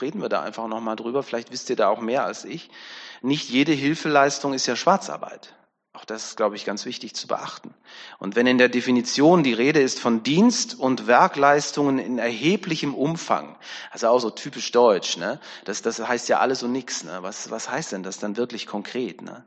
reden 0.00 0.20
wir 0.20 0.28
da 0.28 0.42
einfach 0.42 0.68
nochmal 0.68 0.96
drüber, 0.96 1.22
vielleicht 1.22 1.50
wisst 1.50 1.70
ihr 1.70 1.76
da 1.76 1.88
auch 1.88 2.00
mehr 2.00 2.24
als 2.24 2.44
ich. 2.44 2.70
Nicht 3.22 3.48
jede 3.48 3.72
Hilfeleistung 3.72 4.52
ist 4.52 4.66
ja 4.66 4.76
Schwarzarbeit. 4.76 5.54
Auch 5.98 6.04
das 6.04 6.26
ist, 6.26 6.36
glaube 6.36 6.54
ich, 6.54 6.64
ganz 6.64 6.84
wichtig 6.84 7.16
zu 7.16 7.26
beachten. 7.26 7.74
Und 8.20 8.36
wenn 8.36 8.46
in 8.46 8.56
der 8.56 8.68
Definition 8.68 9.42
die 9.42 9.52
Rede 9.52 9.80
ist 9.80 9.98
von 9.98 10.22
Dienst- 10.22 10.78
und 10.78 11.08
Werkleistungen 11.08 11.98
in 11.98 12.20
erheblichem 12.20 12.94
Umfang, 12.94 13.58
also 13.90 14.06
auch 14.06 14.20
so 14.20 14.30
typisch 14.30 14.70
deutsch, 14.70 15.16
ne? 15.16 15.40
das, 15.64 15.82
das 15.82 15.98
heißt 15.98 16.28
ja 16.28 16.38
alles 16.38 16.62
und 16.62 16.70
nichts. 16.70 17.02
Ne? 17.02 17.18
Was, 17.22 17.50
was 17.50 17.68
heißt 17.68 17.90
denn 17.90 18.04
das 18.04 18.20
dann 18.20 18.36
wirklich 18.36 18.68
konkret? 18.68 19.22
Ne? 19.22 19.44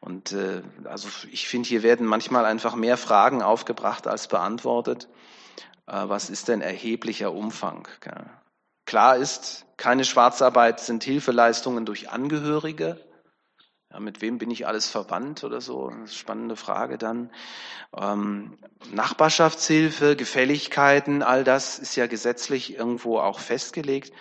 Und 0.00 0.32
äh, 0.32 0.60
also 0.84 1.08
ich 1.30 1.48
finde, 1.48 1.70
hier 1.70 1.82
werden 1.82 2.04
manchmal 2.04 2.44
einfach 2.44 2.74
mehr 2.74 2.98
Fragen 2.98 3.40
aufgebracht 3.40 4.06
als 4.06 4.28
beantwortet. 4.28 5.08
Äh, 5.86 5.92
was 6.06 6.28
ist 6.28 6.48
denn 6.48 6.60
erheblicher 6.60 7.32
Umfang? 7.32 7.88
Gell? 8.00 8.26
Klar 8.84 9.16
ist, 9.16 9.64
keine 9.78 10.04
Schwarzarbeit 10.04 10.80
sind 10.80 11.02
Hilfeleistungen 11.02 11.86
durch 11.86 12.10
Angehörige. 12.10 13.00
Ja, 13.94 14.00
mit 14.00 14.20
wem 14.20 14.38
bin 14.38 14.50
ich 14.50 14.66
alles 14.66 14.88
verwandt 14.88 15.44
oder 15.44 15.60
so? 15.60 15.92
Spannende 16.06 16.56
Frage 16.56 16.98
dann. 16.98 17.30
Ähm, 17.96 18.58
Nachbarschaftshilfe, 18.92 20.16
Gefälligkeiten, 20.16 21.22
all 21.22 21.44
das 21.44 21.78
ist 21.78 21.94
ja 21.94 22.08
gesetzlich 22.08 22.76
irgendwo 22.76 23.20
auch 23.20 23.38
festgelegt. 23.38 24.12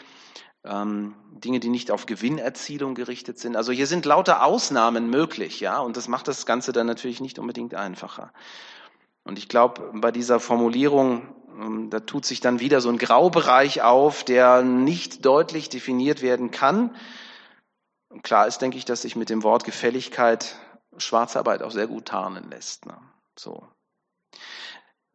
Ähm, 0.64 1.16
Dinge, 1.32 1.60
die 1.60 1.70
nicht 1.70 1.90
auf 1.90 2.06
Gewinnerzielung 2.06 2.94
gerichtet 2.94 3.40
sind. 3.40 3.56
Also 3.56 3.72
hier 3.72 3.88
sind 3.88 4.06
lauter 4.06 4.46
Ausnahmen 4.46 5.10
möglich, 5.10 5.60
ja, 5.60 5.80
und 5.80 5.98
das 5.98 6.08
macht 6.08 6.28
das 6.28 6.46
Ganze 6.46 6.72
dann 6.72 6.86
natürlich 6.86 7.20
nicht 7.20 7.40
unbedingt 7.40 7.74
einfacher. 7.74 8.32
Und 9.24 9.40
ich 9.40 9.50
glaube, 9.50 9.90
bei 9.96 10.12
dieser 10.12 10.40
Formulierung, 10.40 11.34
ähm, 11.60 11.90
da 11.90 12.00
tut 12.00 12.26
sich 12.26 12.42
dann 12.42 12.60
wieder 12.60 12.80
so 12.80 12.90
ein 12.90 13.00
Graubereich 13.00 13.82
auf, 13.82 14.24
der 14.24 14.62
nicht 14.62 15.26
deutlich 15.26 15.70
definiert 15.70 16.22
werden 16.22 16.52
kann. 16.52 16.96
Und 18.14 18.24
klar 18.24 18.46
ist, 18.46 18.60
denke 18.60 18.78
ich, 18.78 18.86
dass 18.86 19.02
sich 19.02 19.16
mit 19.16 19.32
dem 19.32 19.42
Wort 19.42 19.64
Gefälligkeit 19.64 20.56
Schwarzarbeit 20.98 21.64
auch 21.64 21.72
sehr 21.72 21.88
gut 21.88 22.06
tarnen 22.06 22.48
lässt. 22.52 22.86
Ne? 22.86 22.96
So. 23.36 23.68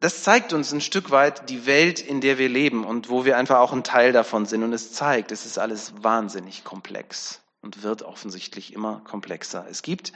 Das 0.01 0.23
zeigt 0.23 0.51
uns 0.51 0.73
ein 0.73 0.81
Stück 0.81 1.09
weit 1.09 1.49
die 1.49 1.65
Welt, 1.65 2.01
in 2.01 2.19
der 2.19 2.37
wir 2.37 2.49
leben 2.49 2.83
und 2.83 3.09
wo 3.09 3.23
wir 3.23 3.37
einfach 3.37 3.59
auch 3.59 3.71
ein 3.71 3.85
Teil 3.85 4.11
davon 4.11 4.45
sind. 4.45 4.63
Und 4.63 4.73
es 4.73 4.91
zeigt, 4.91 5.31
es 5.31 5.45
ist 5.45 5.57
alles 5.57 5.93
wahnsinnig 6.03 6.65
komplex 6.65 7.41
und 7.61 7.83
wird 7.83 8.03
offensichtlich 8.03 8.73
immer 8.73 9.01
komplexer. 9.05 9.65
Es 9.69 9.81
gibt, 9.81 10.11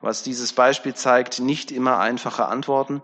was 0.00 0.22
dieses 0.22 0.52
Beispiel 0.52 0.94
zeigt, 0.94 1.40
nicht 1.40 1.72
immer 1.72 1.98
einfache 1.98 2.46
Antworten. 2.46 3.02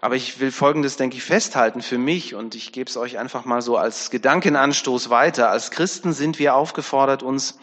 Aber 0.00 0.14
ich 0.14 0.38
will 0.38 0.52
Folgendes, 0.52 0.96
denke 0.96 1.16
ich, 1.16 1.24
festhalten 1.24 1.82
für 1.82 1.98
mich 1.98 2.36
und 2.36 2.54
ich 2.54 2.70
gebe 2.70 2.88
es 2.88 2.96
euch 2.96 3.18
einfach 3.18 3.44
mal 3.44 3.62
so 3.62 3.76
als 3.76 4.10
Gedankenanstoß 4.10 5.10
weiter. 5.10 5.50
Als 5.50 5.72
Christen 5.72 6.12
sind 6.12 6.38
wir 6.38 6.54
aufgefordert, 6.54 7.24
uns 7.24 7.58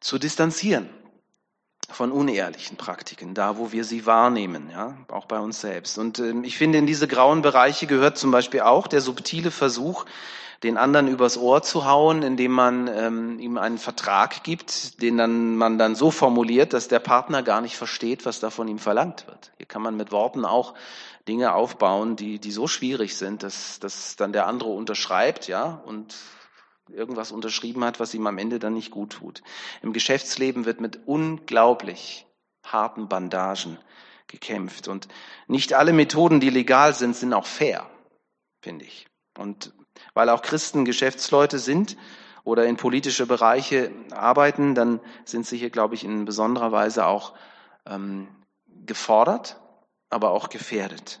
zu 0.00 0.18
distanzieren 0.18 0.88
von 1.90 2.12
unehrlichen 2.12 2.76
Praktiken, 2.76 3.34
da 3.34 3.56
wo 3.56 3.72
wir 3.72 3.84
sie 3.84 4.04
wahrnehmen, 4.04 4.70
ja, 4.70 4.96
auch 5.08 5.24
bei 5.24 5.38
uns 5.38 5.60
selbst. 5.60 5.98
Und 5.98 6.18
äh, 6.18 6.34
ich 6.42 6.58
finde, 6.58 6.78
in 6.78 6.86
diese 6.86 7.08
grauen 7.08 7.42
Bereiche 7.42 7.86
gehört 7.86 8.18
zum 8.18 8.30
Beispiel 8.30 8.60
auch 8.60 8.86
der 8.86 9.00
subtile 9.00 9.50
Versuch, 9.50 10.04
den 10.62 10.76
anderen 10.76 11.06
übers 11.06 11.38
Ohr 11.38 11.62
zu 11.62 11.86
hauen, 11.86 12.22
indem 12.22 12.52
man 12.52 12.88
ähm, 12.88 13.38
ihm 13.38 13.58
einen 13.58 13.78
Vertrag 13.78 14.42
gibt, 14.42 15.00
den 15.00 15.16
dann, 15.16 15.56
man 15.56 15.78
dann 15.78 15.94
so 15.94 16.10
formuliert, 16.10 16.72
dass 16.72 16.88
der 16.88 16.98
Partner 16.98 17.42
gar 17.42 17.60
nicht 17.60 17.76
versteht, 17.76 18.26
was 18.26 18.40
da 18.40 18.50
von 18.50 18.66
ihm 18.66 18.80
verlangt 18.80 19.26
wird. 19.28 19.52
Hier 19.56 19.66
kann 19.66 19.82
man 19.82 19.96
mit 19.96 20.10
Worten 20.10 20.44
auch 20.44 20.74
Dinge 21.28 21.54
aufbauen, 21.54 22.16
die, 22.16 22.38
die 22.38 22.50
so 22.50 22.66
schwierig 22.66 23.16
sind, 23.16 23.42
dass, 23.44 23.78
dass 23.78 24.16
dann 24.16 24.32
der 24.32 24.46
andere 24.46 24.70
unterschreibt, 24.70 25.46
ja, 25.46 25.80
und 25.86 26.16
irgendwas 26.90 27.32
unterschrieben 27.32 27.84
hat, 27.84 28.00
was 28.00 28.14
ihm 28.14 28.26
am 28.26 28.38
Ende 28.38 28.58
dann 28.58 28.74
nicht 28.74 28.90
gut 28.90 29.10
tut. 29.10 29.42
Im 29.82 29.92
Geschäftsleben 29.92 30.64
wird 30.64 30.80
mit 30.80 31.00
unglaublich 31.06 32.26
harten 32.64 33.08
Bandagen 33.08 33.78
gekämpft. 34.26 34.88
Und 34.88 35.08
nicht 35.46 35.72
alle 35.74 35.92
Methoden, 35.92 36.40
die 36.40 36.50
legal 36.50 36.94
sind, 36.94 37.16
sind 37.16 37.32
auch 37.32 37.46
fair, 37.46 37.88
finde 38.62 38.84
ich. 38.84 39.06
Und 39.36 39.72
weil 40.14 40.28
auch 40.28 40.42
Christen 40.42 40.84
Geschäftsleute 40.84 41.58
sind 41.58 41.96
oder 42.44 42.66
in 42.66 42.76
politische 42.76 43.26
Bereiche 43.26 43.90
arbeiten, 44.10 44.74
dann 44.74 45.00
sind 45.24 45.46
sie 45.46 45.58
hier, 45.58 45.70
glaube 45.70 45.94
ich, 45.94 46.04
in 46.04 46.24
besonderer 46.24 46.72
Weise 46.72 47.06
auch 47.06 47.34
ähm, 47.86 48.28
gefordert, 48.86 49.60
aber 50.10 50.30
auch 50.30 50.48
gefährdet. 50.48 51.20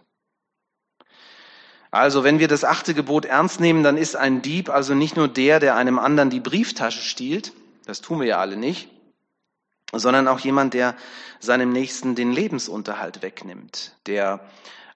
Also 1.90 2.22
wenn 2.22 2.38
wir 2.38 2.48
das 2.48 2.64
achte 2.64 2.94
Gebot 2.94 3.24
ernst 3.24 3.60
nehmen, 3.60 3.82
dann 3.82 3.96
ist 3.96 4.16
ein 4.16 4.42
Dieb 4.42 4.68
also 4.68 4.94
nicht 4.94 5.16
nur 5.16 5.28
der, 5.28 5.58
der 5.60 5.76
einem 5.76 5.98
anderen 5.98 6.30
die 6.30 6.40
Brieftasche 6.40 7.00
stiehlt, 7.00 7.52
das 7.86 8.02
tun 8.02 8.20
wir 8.20 8.26
ja 8.26 8.38
alle 8.38 8.56
nicht, 8.56 8.90
sondern 9.92 10.28
auch 10.28 10.38
jemand, 10.40 10.74
der 10.74 10.94
seinem 11.40 11.72
Nächsten 11.72 12.14
den 12.14 12.32
Lebensunterhalt 12.32 13.22
wegnimmt, 13.22 13.96
der 14.06 14.40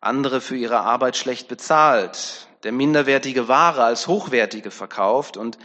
andere 0.02 0.40
für 0.40 0.56
ihre 0.56 0.80
Arbeit 0.80 1.16
schlecht 1.16 1.48
bezahlt, 1.48 2.48
der 2.64 2.72
minderwertige 2.72 3.48
Ware 3.48 3.84
als 3.84 4.08
hochwertige 4.08 4.70
verkauft. 4.70 5.36
Und 5.36 5.58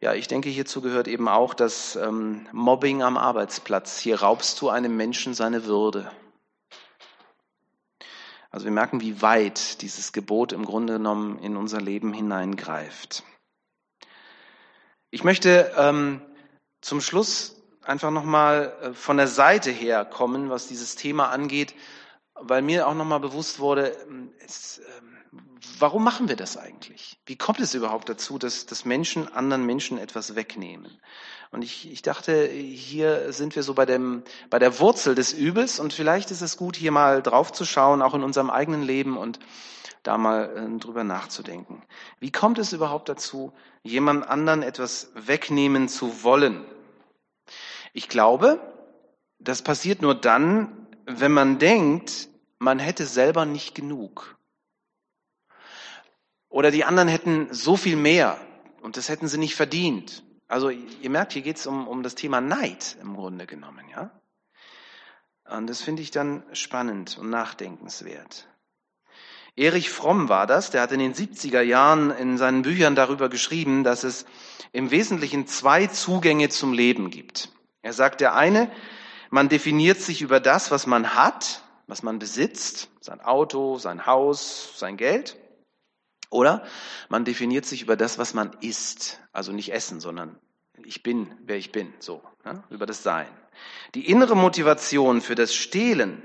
ja, 0.00 0.14
ich 0.14 0.28
denke, 0.28 0.48
hierzu 0.48 0.80
gehört 0.80 1.08
eben 1.08 1.28
auch 1.28 1.54
das 1.54 1.96
ähm, 1.96 2.46
Mobbing 2.52 3.02
am 3.02 3.16
Arbeitsplatz. 3.16 3.98
Hier 3.98 4.20
raubst 4.20 4.60
du 4.60 4.68
einem 4.68 4.96
Menschen 4.96 5.34
seine 5.34 5.64
Würde. 5.64 6.10
Also 8.52 8.66
wir 8.66 8.72
merken, 8.72 9.00
wie 9.00 9.22
weit 9.22 9.80
dieses 9.80 10.12
Gebot 10.12 10.52
im 10.52 10.66
Grunde 10.66 10.94
genommen 10.94 11.38
in 11.38 11.56
unser 11.56 11.80
Leben 11.80 12.12
hineingreift. 12.12 13.24
Ich 15.10 15.24
möchte 15.24 15.72
ähm, 15.76 16.20
zum 16.82 17.00
Schluss 17.00 17.56
einfach 17.82 18.10
nochmal 18.10 18.74
äh, 18.82 18.92
von 18.92 19.16
der 19.16 19.28
Seite 19.28 19.70
her 19.70 20.04
kommen, 20.04 20.50
was 20.50 20.68
dieses 20.68 20.96
Thema 20.96 21.30
angeht, 21.30 21.74
weil 22.42 22.62
mir 22.62 22.86
auch 22.88 22.94
nochmal 22.94 23.20
bewusst 23.20 23.58
wurde, 23.58 23.96
ähm, 24.08 24.32
es, 24.44 24.78
äh, 24.78 24.82
warum 25.78 26.04
machen 26.04 26.28
wir 26.28 26.36
das 26.36 26.56
eigentlich? 26.56 27.18
Wie 27.26 27.36
kommt 27.36 27.60
es 27.60 27.74
überhaupt 27.74 28.08
dazu, 28.08 28.38
dass, 28.38 28.66
dass 28.66 28.84
Menschen 28.84 29.32
anderen 29.32 29.64
Menschen 29.64 29.98
etwas 29.98 30.34
wegnehmen? 30.34 31.00
Und 31.50 31.62
ich, 31.62 31.90
ich 31.90 32.02
dachte, 32.02 32.46
hier 32.46 33.32
sind 33.32 33.54
wir 33.56 33.62
so 33.62 33.74
bei, 33.74 33.84
dem, 33.84 34.22
bei 34.48 34.58
der 34.58 34.80
Wurzel 34.80 35.14
des 35.14 35.32
Übels 35.32 35.80
und 35.80 35.92
vielleicht 35.92 36.30
ist 36.30 36.40
es 36.40 36.56
gut, 36.56 36.76
hier 36.76 36.92
mal 36.92 37.22
drauf 37.22 37.52
zu 37.52 37.64
schauen, 37.64 38.00
auch 38.00 38.14
in 38.14 38.22
unserem 38.22 38.50
eigenen 38.50 38.82
Leben 38.82 39.18
und 39.18 39.38
da 40.02 40.18
mal 40.18 40.50
äh, 40.56 40.78
drüber 40.78 41.04
nachzudenken. 41.04 41.82
Wie 42.18 42.32
kommt 42.32 42.58
es 42.58 42.72
überhaupt 42.72 43.08
dazu, 43.08 43.52
jemand 43.82 44.26
anderen 44.28 44.62
etwas 44.62 45.12
wegnehmen 45.14 45.88
zu 45.88 46.24
wollen? 46.24 46.64
Ich 47.92 48.08
glaube, 48.08 48.60
das 49.38 49.62
passiert 49.62 50.02
nur 50.02 50.14
dann, 50.14 50.86
wenn 51.04 51.32
man 51.32 51.58
denkt, 51.58 52.28
man 52.62 52.78
hätte 52.78 53.06
selber 53.06 53.44
nicht 53.44 53.74
genug. 53.74 54.36
Oder 56.48 56.70
die 56.70 56.84
anderen 56.84 57.08
hätten 57.08 57.48
so 57.52 57.76
viel 57.76 57.96
mehr 57.96 58.38
und 58.82 58.96
das 58.96 59.08
hätten 59.08 59.26
sie 59.26 59.38
nicht 59.38 59.56
verdient. 59.56 60.22
Also 60.46 60.70
ihr 60.70 61.10
merkt, 61.10 61.32
hier 61.32 61.42
geht 61.42 61.56
es 61.56 61.66
um, 61.66 61.88
um 61.88 62.02
das 62.02 62.14
Thema 62.14 62.40
Neid 62.40 62.96
im 63.00 63.16
Grunde 63.16 63.46
genommen, 63.46 63.86
ja. 63.90 64.10
Und 65.48 65.66
das 65.66 65.82
finde 65.82 66.02
ich 66.02 66.12
dann 66.12 66.44
spannend 66.52 67.18
und 67.18 67.30
nachdenkenswert. 67.30 68.46
Erich 69.56 69.90
Fromm 69.90 70.28
war 70.28 70.46
das, 70.46 70.70
der 70.70 70.82
hat 70.82 70.92
in 70.92 71.00
den 71.00 71.14
70er 71.14 71.62
Jahren 71.62 72.10
in 72.10 72.38
seinen 72.38 72.62
Büchern 72.62 72.94
darüber 72.94 73.28
geschrieben, 73.28 73.82
dass 73.82 74.04
es 74.04 74.24
im 74.72 74.90
Wesentlichen 74.90 75.46
zwei 75.46 75.88
Zugänge 75.88 76.48
zum 76.48 76.72
Leben 76.72 77.10
gibt. 77.10 77.50
Er 77.82 77.92
sagt, 77.92 78.20
der 78.20 78.34
eine, 78.34 78.70
man 79.30 79.48
definiert 79.48 80.00
sich 80.00 80.22
über 80.22 80.38
das, 80.38 80.70
was 80.70 80.86
man 80.86 81.14
hat, 81.14 81.62
was 81.86 82.02
man 82.02 82.18
besitzt, 82.18 82.90
sein 83.00 83.20
Auto, 83.20 83.78
sein 83.78 84.06
Haus, 84.06 84.72
sein 84.76 84.96
Geld. 84.96 85.36
Oder 86.30 86.64
man 87.08 87.24
definiert 87.24 87.66
sich 87.66 87.82
über 87.82 87.96
das, 87.96 88.18
was 88.18 88.32
man 88.34 88.56
ist. 88.60 89.20
Also 89.32 89.52
nicht 89.52 89.72
essen, 89.72 90.00
sondern 90.00 90.38
ich 90.84 91.02
bin, 91.02 91.34
wer 91.44 91.56
ich 91.56 91.72
bin. 91.72 91.92
So, 91.98 92.22
ja, 92.44 92.64
über 92.70 92.86
das 92.86 93.02
Sein. 93.02 93.28
Die 93.94 94.08
innere 94.08 94.36
Motivation 94.36 95.20
für 95.20 95.34
das 95.34 95.54
Stehlen 95.54 96.22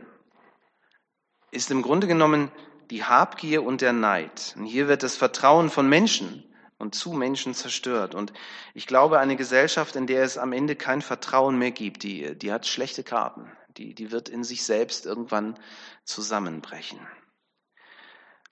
ist 1.52 1.72
im 1.72 1.82
Grunde 1.82 2.08
genommen 2.08 2.52
die 2.90 3.04
Habgier 3.04 3.64
und 3.64 3.82
der 3.82 3.94
Neid. 3.94 4.56
Und 4.58 4.66
hier 4.66 4.88
wird 4.88 5.04
das 5.04 5.18
Vertrauen 5.18 5.70
von 5.70 5.90
Menschen 5.90 6.44
und 6.78 6.96
zu 6.96 7.12
Menschen 7.12 7.54
zerstört. 7.54 8.16
Und 8.16 8.32
ich 8.74 8.88
glaube, 8.88 9.20
eine 9.20 9.36
Gesellschaft, 9.36 9.96
in 9.96 10.08
der 10.08 10.24
es 10.24 10.38
am 10.38 10.54
Ende 10.54 10.76
kein 10.76 11.02
Vertrauen 11.02 11.58
mehr 11.58 11.72
gibt, 11.72 12.04
die, 12.04 12.38
die 12.38 12.52
hat 12.52 12.66
schlechte 12.66 13.04
Karten. 13.04 13.52
Die, 13.78 13.94
die 13.94 14.12
wird 14.12 14.30
in 14.30 14.44
sich 14.44 14.64
selbst 14.64 15.06
irgendwann 15.06 15.58
zusammenbrechen. 16.04 17.00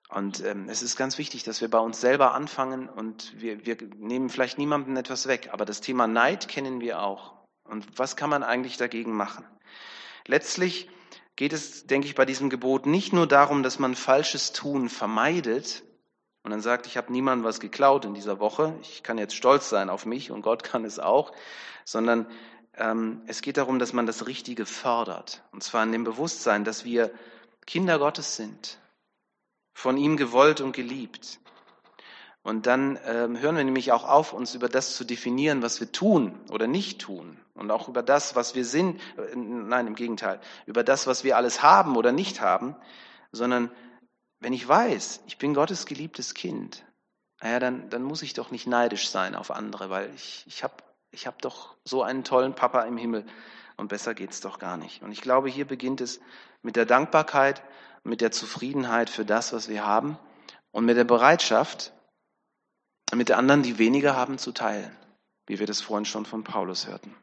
Und 0.10 0.44
ähm, 0.46 0.70
es 0.70 0.84
ist 0.84 0.98
ganz 0.98 1.18
wichtig, 1.18 1.44
dass 1.44 1.62
wir 1.62 1.70
bei 1.70 1.80
uns 1.80 2.00
selber 2.00 2.34
anfangen 2.34 2.88
und 2.88 3.34
wir, 3.42 3.66
wir 3.66 3.78
nehmen 3.98 4.30
vielleicht 4.30 4.58
niemandem 4.58 4.96
etwas 4.98 5.28
weg, 5.28 5.50
aber 5.52 5.66
das 5.66 5.82
Thema 5.82 6.06
Neid 6.08 6.48
kennen 6.48 6.80
wir 6.80 7.02
auch. 7.02 7.34
Und 7.64 7.98
was 7.98 8.16
kann 8.16 8.30
man 8.30 8.44
eigentlich 8.44 8.78
dagegen 8.78 9.14
machen? 9.14 9.46
Letztlich 10.28 10.90
geht 11.36 11.54
es, 11.54 11.88
denke 11.88 12.08
ich, 12.08 12.16
bei 12.16 12.26
diesem 12.26 12.50
Gebot 12.50 12.86
nicht 12.86 13.14
nur 13.14 13.28
darum, 13.28 13.64
dass 13.64 13.80
man 13.80 13.96
falsches 13.96 14.54
Tun 14.54 14.90
vermeidet 14.90 15.84
und 16.44 16.52
dann 16.52 16.62
sagt, 16.62 16.86
ich 16.86 16.98
habe 16.98 17.12
niemandem 17.12 17.44
was 17.44 17.60
geklaut 17.60 18.06
in 18.06 18.14
dieser 18.14 18.40
Woche, 18.40 18.78
ich 18.82 19.02
kann 19.02 19.18
jetzt 19.18 19.36
stolz 19.36 19.70
sein 19.70 19.90
auf 19.90 20.06
mich 20.06 20.30
und 20.30 20.44
Gott 20.44 20.64
kann 20.64 20.86
es 20.86 21.00
auch, 21.00 21.32
sondern 21.84 22.28
es 23.28 23.42
geht 23.42 23.56
darum, 23.58 23.80
dass 23.80 23.94
man 23.94 24.06
das 24.06 24.28
Richtige 24.28 24.66
fördert. 24.66 25.44
Und 25.52 25.64
zwar 25.64 25.84
in 25.84 25.94
dem 25.94 26.04
Bewusstsein, 26.04 26.66
dass 26.66 26.84
wir 26.84 27.12
Kinder 27.66 28.00
Gottes 28.00 28.36
sind, 28.36 28.80
von 29.74 29.98
ihm 29.98 30.18
gewollt 30.18 30.62
und 30.62 30.76
geliebt. 30.76 31.40
Und 32.44 32.68
dann 32.68 33.00
ähm, 33.06 33.40
hören 33.40 33.58
wir 33.58 33.64
nämlich 33.64 33.92
auch 33.92 34.04
auf, 34.04 34.34
uns 34.34 34.54
über 34.54 34.70
das 34.70 34.96
zu 34.96 35.04
definieren, 35.04 35.62
was 35.64 35.80
wir 35.80 35.92
tun 35.92 36.40
oder 36.52 36.68
nicht 36.68 37.02
tun. 37.02 37.40
Und 37.56 37.72
auch 37.72 37.88
über 37.88 38.04
das, 38.04 38.36
was 38.36 38.54
wir 38.54 38.66
sind, 38.66 39.02
äh, 39.18 39.36
nein, 39.36 39.88
im 39.88 39.96
Gegenteil, 39.96 40.40
über 40.68 40.84
das, 40.84 41.08
was 41.08 41.24
wir 41.24 41.38
alles 41.38 41.64
haben 41.64 41.96
oder 41.96 42.12
nicht 42.12 42.42
haben, 42.42 42.76
sondern 43.32 43.72
wenn 44.40 44.54
ich 44.54 44.68
weiß, 44.68 45.24
ich 45.26 45.40
bin 45.40 45.56
Gottes 45.56 45.88
geliebtes 45.88 46.36
Kind, 46.36 46.86
naja, 47.42 47.60
dann, 47.60 47.90
dann 47.90 48.04
muss 48.04 48.22
ich 48.22 48.34
doch 48.34 48.52
nicht 48.52 48.68
neidisch 48.68 49.10
sein 49.10 49.34
auf 49.34 49.50
andere, 49.50 49.90
weil 49.90 50.14
ich, 50.14 50.44
ich 50.46 50.64
habe 50.64 50.76
ich 51.16 51.28
hab 51.28 51.42
doch 51.42 51.76
so 51.86 52.04
einen 52.04 52.24
tollen 52.24 52.54
Papa 52.54 52.82
im 52.82 52.98
Himmel 52.98 53.26
und 53.78 53.88
besser 53.88 54.14
geht's 54.14 54.42
doch 54.42 54.60
gar 54.60 54.76
nicht. 54.78 55.02
Und 55.02 55.12
ich 55.14 55.22
glaube, 55.22 55.50
hier 55.50 55.66
beginnt 55.66 56.02
es 56.02 56.20
mit 56.62 56.76
der 56.76 56.86
Dankbarkeit, 56.86 57.64
mit 58.04 58.22
der 58.22 58.32
Zufriedenheit 58.32 59.10
für 59.10 59.26
das, 59.26 59.54
was 59.54 59.70
wir 59.70 59.86
haben 59.86 60.20
und 60.72 60.86
mit 60.86 60.98
der 60.98 61.06
Bereitschaft, 61.06 61.94
mit 63.14 63.30
der 63.30 63.38
anderen, 63.38 63.64
die 63.64 63.78
weniger 63.78 64.16
haben, 64.16 64.38
zu 64.38 64.52
teilen, 64.52 64.96
wie 65.48 65.58
wir 65.58 65.66
das 65.66 65.82
vorhin 65.82 66.06
schon 66.06 66.26
von 66.26 66.44
Paulus 66.44 66.86
hörten. 66.86 67.16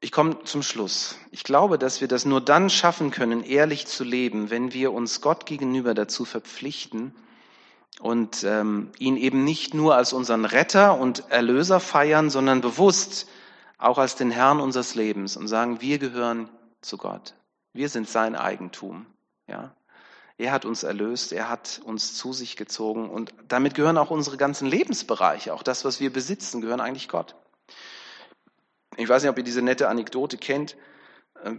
Ich 0.00 0.12
komme 0.12 0.44
zum 0.44 0.62
Schluss. 0.62 1.18
Ich 1.30 1.44
glaube, 1.44 1.78
dass 1.78 2.00
wir 2.00 2.08
das 2.08 2.24
nur 2.24 2.40
dann 2.40 2.70
schaffen 2.70 3.10
können, 3.10 3.44
ehrlich 3.44 3.86
zu 3.86 4.02
leben, 4.02 4.50
wenn 4.50 4.72
wir 4.72 4.92
uns 4.92 5.20
Gott 5.20 5.46
gegenüber 5.46 5.94
dazu 5.94 6.24
verpflichten 6.24 7.14
und 8.00 8.44
ähm, 8.44 8.90
ihn 8.98 9.16
eben 9.16 9.44
nicht 9.44 9.74
nur 9.74 9.94
als 9.96 10.12
unseren 10.12 10.44
Retter 10.44 10.98
und 10.98 11.30
Erlöser 11.30 11.80
feiern, 11.80 12.30
sondern 12.30 12.60
bewusst 12.60 13.28
auch 13.78 13.98
als 13.98 14.16
den 14.16 14.30
Herrn 14.30 14.60
unseres 14.60 14.94
Lebens 14.94 15.36
und 15.36 15.48
sagen, 15.48 15.80
wir 15.80 15.98
gehören 15.98 16.48
zu 16.80 16.96
Gott. 16.96 17.34
Wir 17.72 17.88
sind 17.88 18.08
sein 18.08 18.34
Eigentum. 18.34 19.06
Ja, 19.46 19.74
er 20.36 20.52
hat 20.52 20.64
uns 20.64 20.82
erlöst, 20.82 21.32
er 21.32 21.48
hat 21.48 21.80
uns 21.84 22.14
zu 22.14 22.32
sich 22.32 22.56
gezogen 22.56 23.08
und 23.08 23.32
damit 23.46 23.74
gehören 23.74 23.98
auch 23.98 24.10
unsere 24.10 24.36
ganzen 24.36 24.66
Lebensbereiche, 24.66 25.54
auch 25.54 25.62
das, 25.62 25.84
was 25.84 26.00
wir 26.00 26.12
besitzen, 26.12 26.60
gehören 26.60 26.80
eigentlich 26.80 27.08
Gott. 27.08 27.36
Ich 28.96 29.08
weiß 29.08 29.22
nicht, 29.22 29.30
ob 29.30 29.38
ihr 29.38 29.44
diese 29.44 29.62
nette 29.62 29.88
Anekdote 29.88 30.36
kennt. 30.36 30.76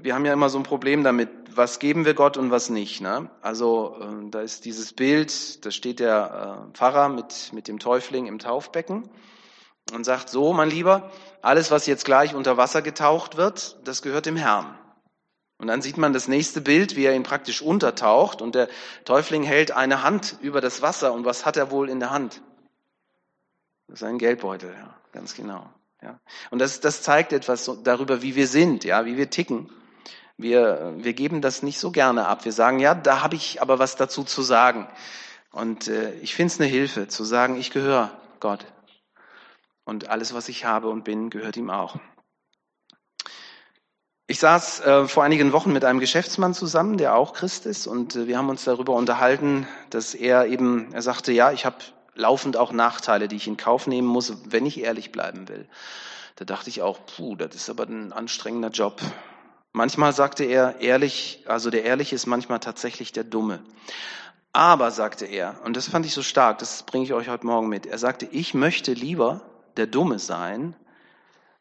Wir 0.02 0.16
haben 0.16 0.26
ja 0.26 0.34
immer 0.34 0.50
so 0.50 0.58
ein 0.58 0.64
Problem 0.64 1.04
damit, 1.04 1.30
was 1.56 1.78
geben 1.78 2.06
wir 2.06 2.16
Gott 2.16 2.38
und 2.38 2.50
was 2.50 2.70
nicht. 2.70 3.02
Ne? 3.02 3.30
Also 3.42 3.98
äh, 4.02 4.30
da 4.32 4.42
ist 4.42 4.66
dieses 4.66 4.94
Bild, 4.94 5.64
da 5.64 5.70
steht 5.70 6.00
der 6.00 6.70
äh, 6.72 6.76
Pfarrer 6.76 7.10
mit, 7.10 7.52
mit 7.54 7.68
dem 7.68 7.78
Täufling 7.78 8.26
im 8.26 8.40
Taufbecken 8.40 9.08
und 9.94 10.04
sagt 10.04 10.30
so, 10.30 10.54
mein 10.54 10.72
Lieber, 10.72 11.12
alles, 11.44 11.70
was 11.70 11.86
jetzt 11.86 12.04
gleich 12.04 12.34
unter 12.34 12.58
Wasser 12.58 12.82
getaucht 12.82 13.38
wird, 13.38 13.80
das 13.88 14.02
gehört 14.02 14.26
dem 14.26 14.38
Herrn. 14.38 14.76
Und 15.60 15.68
dann 15.68 15.84
sieht 15.84 15.98
man 15.98 16.14
das 16.14 16.28
nächste 16.28 16.62
Bild, 16.62 16.96
wie 16.96 17.06
er 17.06 17.16
ihn 17.16 17.24
praktisch 17.24 17.62
untertaucht 17.62 18.42
und 18.42 18.56
der 18.56 18.68
Täufling 19.06 19.44
hält 19.44 19.72
eine 19.72 20.02
Hand 20.02 20.36
über 20.42 20.62
das 20.62 20.82
Wasser 20.82 21.14
und 21.14 21.26
was 21.26 21.46
hat 21.46 21.58
er 21.58 21.70
wohl 21.70 21.90
in 21.90 22.00
der 22.00 22.10
Hand? 22.10 22.42
Das 23.88 24.02
ist 24.02 24.04
ein 24.04 24.18
Geldbeutel, 24.18 24.74
ja, 24.74 24.96
ganz 25.12 25.36
genau. 25.36 25.70
Ja. 26.06 26.20
Und 26.52 26.60
das, 26.60 26.82
das 26.82 27.02
zeigt 27.02 27.34
etwas 27.34 27.72
darüber, 27.84 28.22
wie 28.22 28.36
wir 28.36 28.48
sind, 28.48 28.84
ja, 28.84 29.06
wie 29.06 29.18
wir 29.18 29.32
ticken. 29.32 29.72
Wir, 30.38 30.94
wir 30.98 31.14
geben 31.14 31.42
das 31.42 31.64
nicht 31.64 31.80
so 31.80 31.90
gerne 31.90 32.28
ab. 32.28 32.46
Wir 32.46 32.52
sagen, 32.52 32.78
ja, 32.78 32.94
da 32.94 33.24
habe 33.24 33.36
ich 33.36 33.60
aber 33.60 33.80
was 33.80 33.96
dazu 33.96 34.24
zu 34.24 34.44
sagen. 34.44 34.88
Und 35.52 35.88
äh, 35.88 36.14
ich 36.20 36.36
finde 36.36 36.54
es 36.54 36.60
eine 36.60 36.70
Hilfe, 36.70 37.08
zu 37.08 37.24
sagen, 37.24 37.58
ich 37.58 37.72
gehöre 37.72 38.12
Gott. 38.40 38.68
Und 39.84 40.10
alles, 40.10 40.36
was 40.36 40.48
ich 40.48 40.64
habe 40.64 40.90
und 40.90 41.06
bin, 41.06 41.32
gehört 41.32 41.58
ihm 41.58 41.72
auch. 41.72 41.96
Ich 44.28 44.40
saß 44.40 44.82
äh, 44.82 45.08
vor 45.08 45.24
einigen 45.24 45.54
Wochen 45.54 45.74
mit 45.74 45.86
einem 45.86 46.00
Geschäftsmann 46.00 46.54
zusammen, 46.54 46.98
der 46.98 47.16
auch 47.16 47.34
Christ 47.34 47.66
ist, 47.66 47.88
und 47.88 48.16
äh, 48.16 48.28
wir 48.28 48.38
haben 48.38 48.50
uns 48.50 48.64
darüber 48.64 48.94
unterhalten, 48.94 49.68
dass 49.90 50.14
er 50.14 50.46
eben, 50.46 50.94
er 50.94 51.02
sagte, 51.02 51.32
ja, 51.32 51.52
ich 51.52 51.66
habe 51.66 51.78
laufend 52.16 52.58
auch 52.58 52.72
Nachteile, 52.72 53.28
die 53.28 53.36
ich 53.36 53.48
in 53.48 53.58
Kauf 53.58 53.88
nehmen 53.88 54.08
muss, 54.08 54.34
wenn 54.46 54.66
ich 54.66 54.82
ehrlich 54.82 55.12
bleiben 55.12 55.48
will. 55.48 55.68
Da 56.36 56.46
dachte 56.46 56.70
ich 56.70 56.82
auch, 56.82 57.00
puh, 57.06 57.36
das 57.36 57.56
ist 57.56 57.70
aber 57.70 57.84
ein 57.84 58.12
anstrengender 58.12 58.70
Job. 58.70 59.02
Manchmal 59.72 60.14
sagte 60.14 60.44
er, 60.46 60.80
ehrlich, 60.80 61.44
also 61.48 61.70
der 61.70 61.84
Ehrliche 61.84 62.16
ist 62.16 62.26
manchmal 62.26 62.60
tatsächlich 62.60 63.12
der 63.12 63.24
Dumme. 63.26 63.64
Aber, 64.54 64.92
sagte 64.92 65.26
er, 65.26 65.60
und 65.66 65.76
das 65.76 65.90
fand 65.90 66.06
ich 66.06 66.14
so 66.14 66.24
stark, 66.24 66.60
das 66.60 66.84
bringe 66.84 67.04
ich 67.04 67.14
euch 67.14 67.28
heute 67.28 67.46
Morgen 67.46 67.68
mit, 67.68 67.86
er 67.86 67.98
sagte, 67.98 68.26
ich 68.32 68.54
möchte 68.54 68.94
lieber 68.94 69.42
der 69.76 69.86
Dumme 69.86 70.18
sein, 70.18 70.76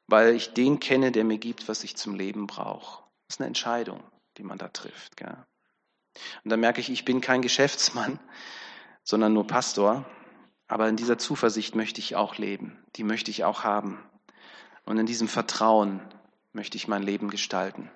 weil 0.07 0.35
ich 0.35 0.55
den 0.55 0.79
kenne, 0.79 1.11
der 1.11 1.25
mir 1.25 1.39
gibt, 1.39 1.69
was 1.69 1.83
ich 1.83 1.97
zum 1.97 2.15
Leben 2.15 2.47
brauche. 2.47 3.03
Das 3.27 3.37
ist 3.37 3.41
eine 3.41 3.49
Entscheidung, 3.49 4.01
die 4.37 4.45
man 4.45 4.59
da 4.59 4.69
trifft. 4.69 5.17
Gell? 5.17 5.37
Und 6.45 6.51
dann 6.51 6.61
merke 6.61 6.81
ich, 6.81 6.91
ich 6.91 7.05
bin 7.05 7.21
kein 7.21 7.43
Geschäftsmann, 7.43 8.21
sondern 9.03 9.33
nur 9.33 9.47
Pastor. 9.47 10.05
Aber 10.75 10.89
in 10.89 10.97
dieser 10.97 11.19
Zuversicht 11.19 11.77
möchte 11.77 12.01
ich 12.01 12.17
auch 12.17 12.37
leben. 12.37 12.77
Die 12.97 13.05
möchte 13.05 13.31
ich 13.31 13.45
auch 13.45 13.63
haben. 13.63 13.97
Und 14.85 14.99
in 14.99 15.07
diesem 15.07 15.29
Vertrauen 15.29 16.01
möchte 16.53 16.77
ich 16.77 16.89
mein 16.89 17.05
Leben 17.05 17.31
gestalten. 17.31 17.93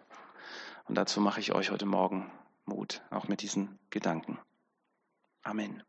Und 0.85 0.95
dazu 0.95 1.21
mache 1.21 1.41
ich 1.41 1.53
euch 1.53 1.73
heute 1.73 1.87
Morgen 1.87 2.31
Mut, 2.67 3.03
auch 3.11 3.27
mit 3.27 3.43
diesen 3.43 3.81
Gedanken. 3.91 4.39
Amen. 5.43 5.83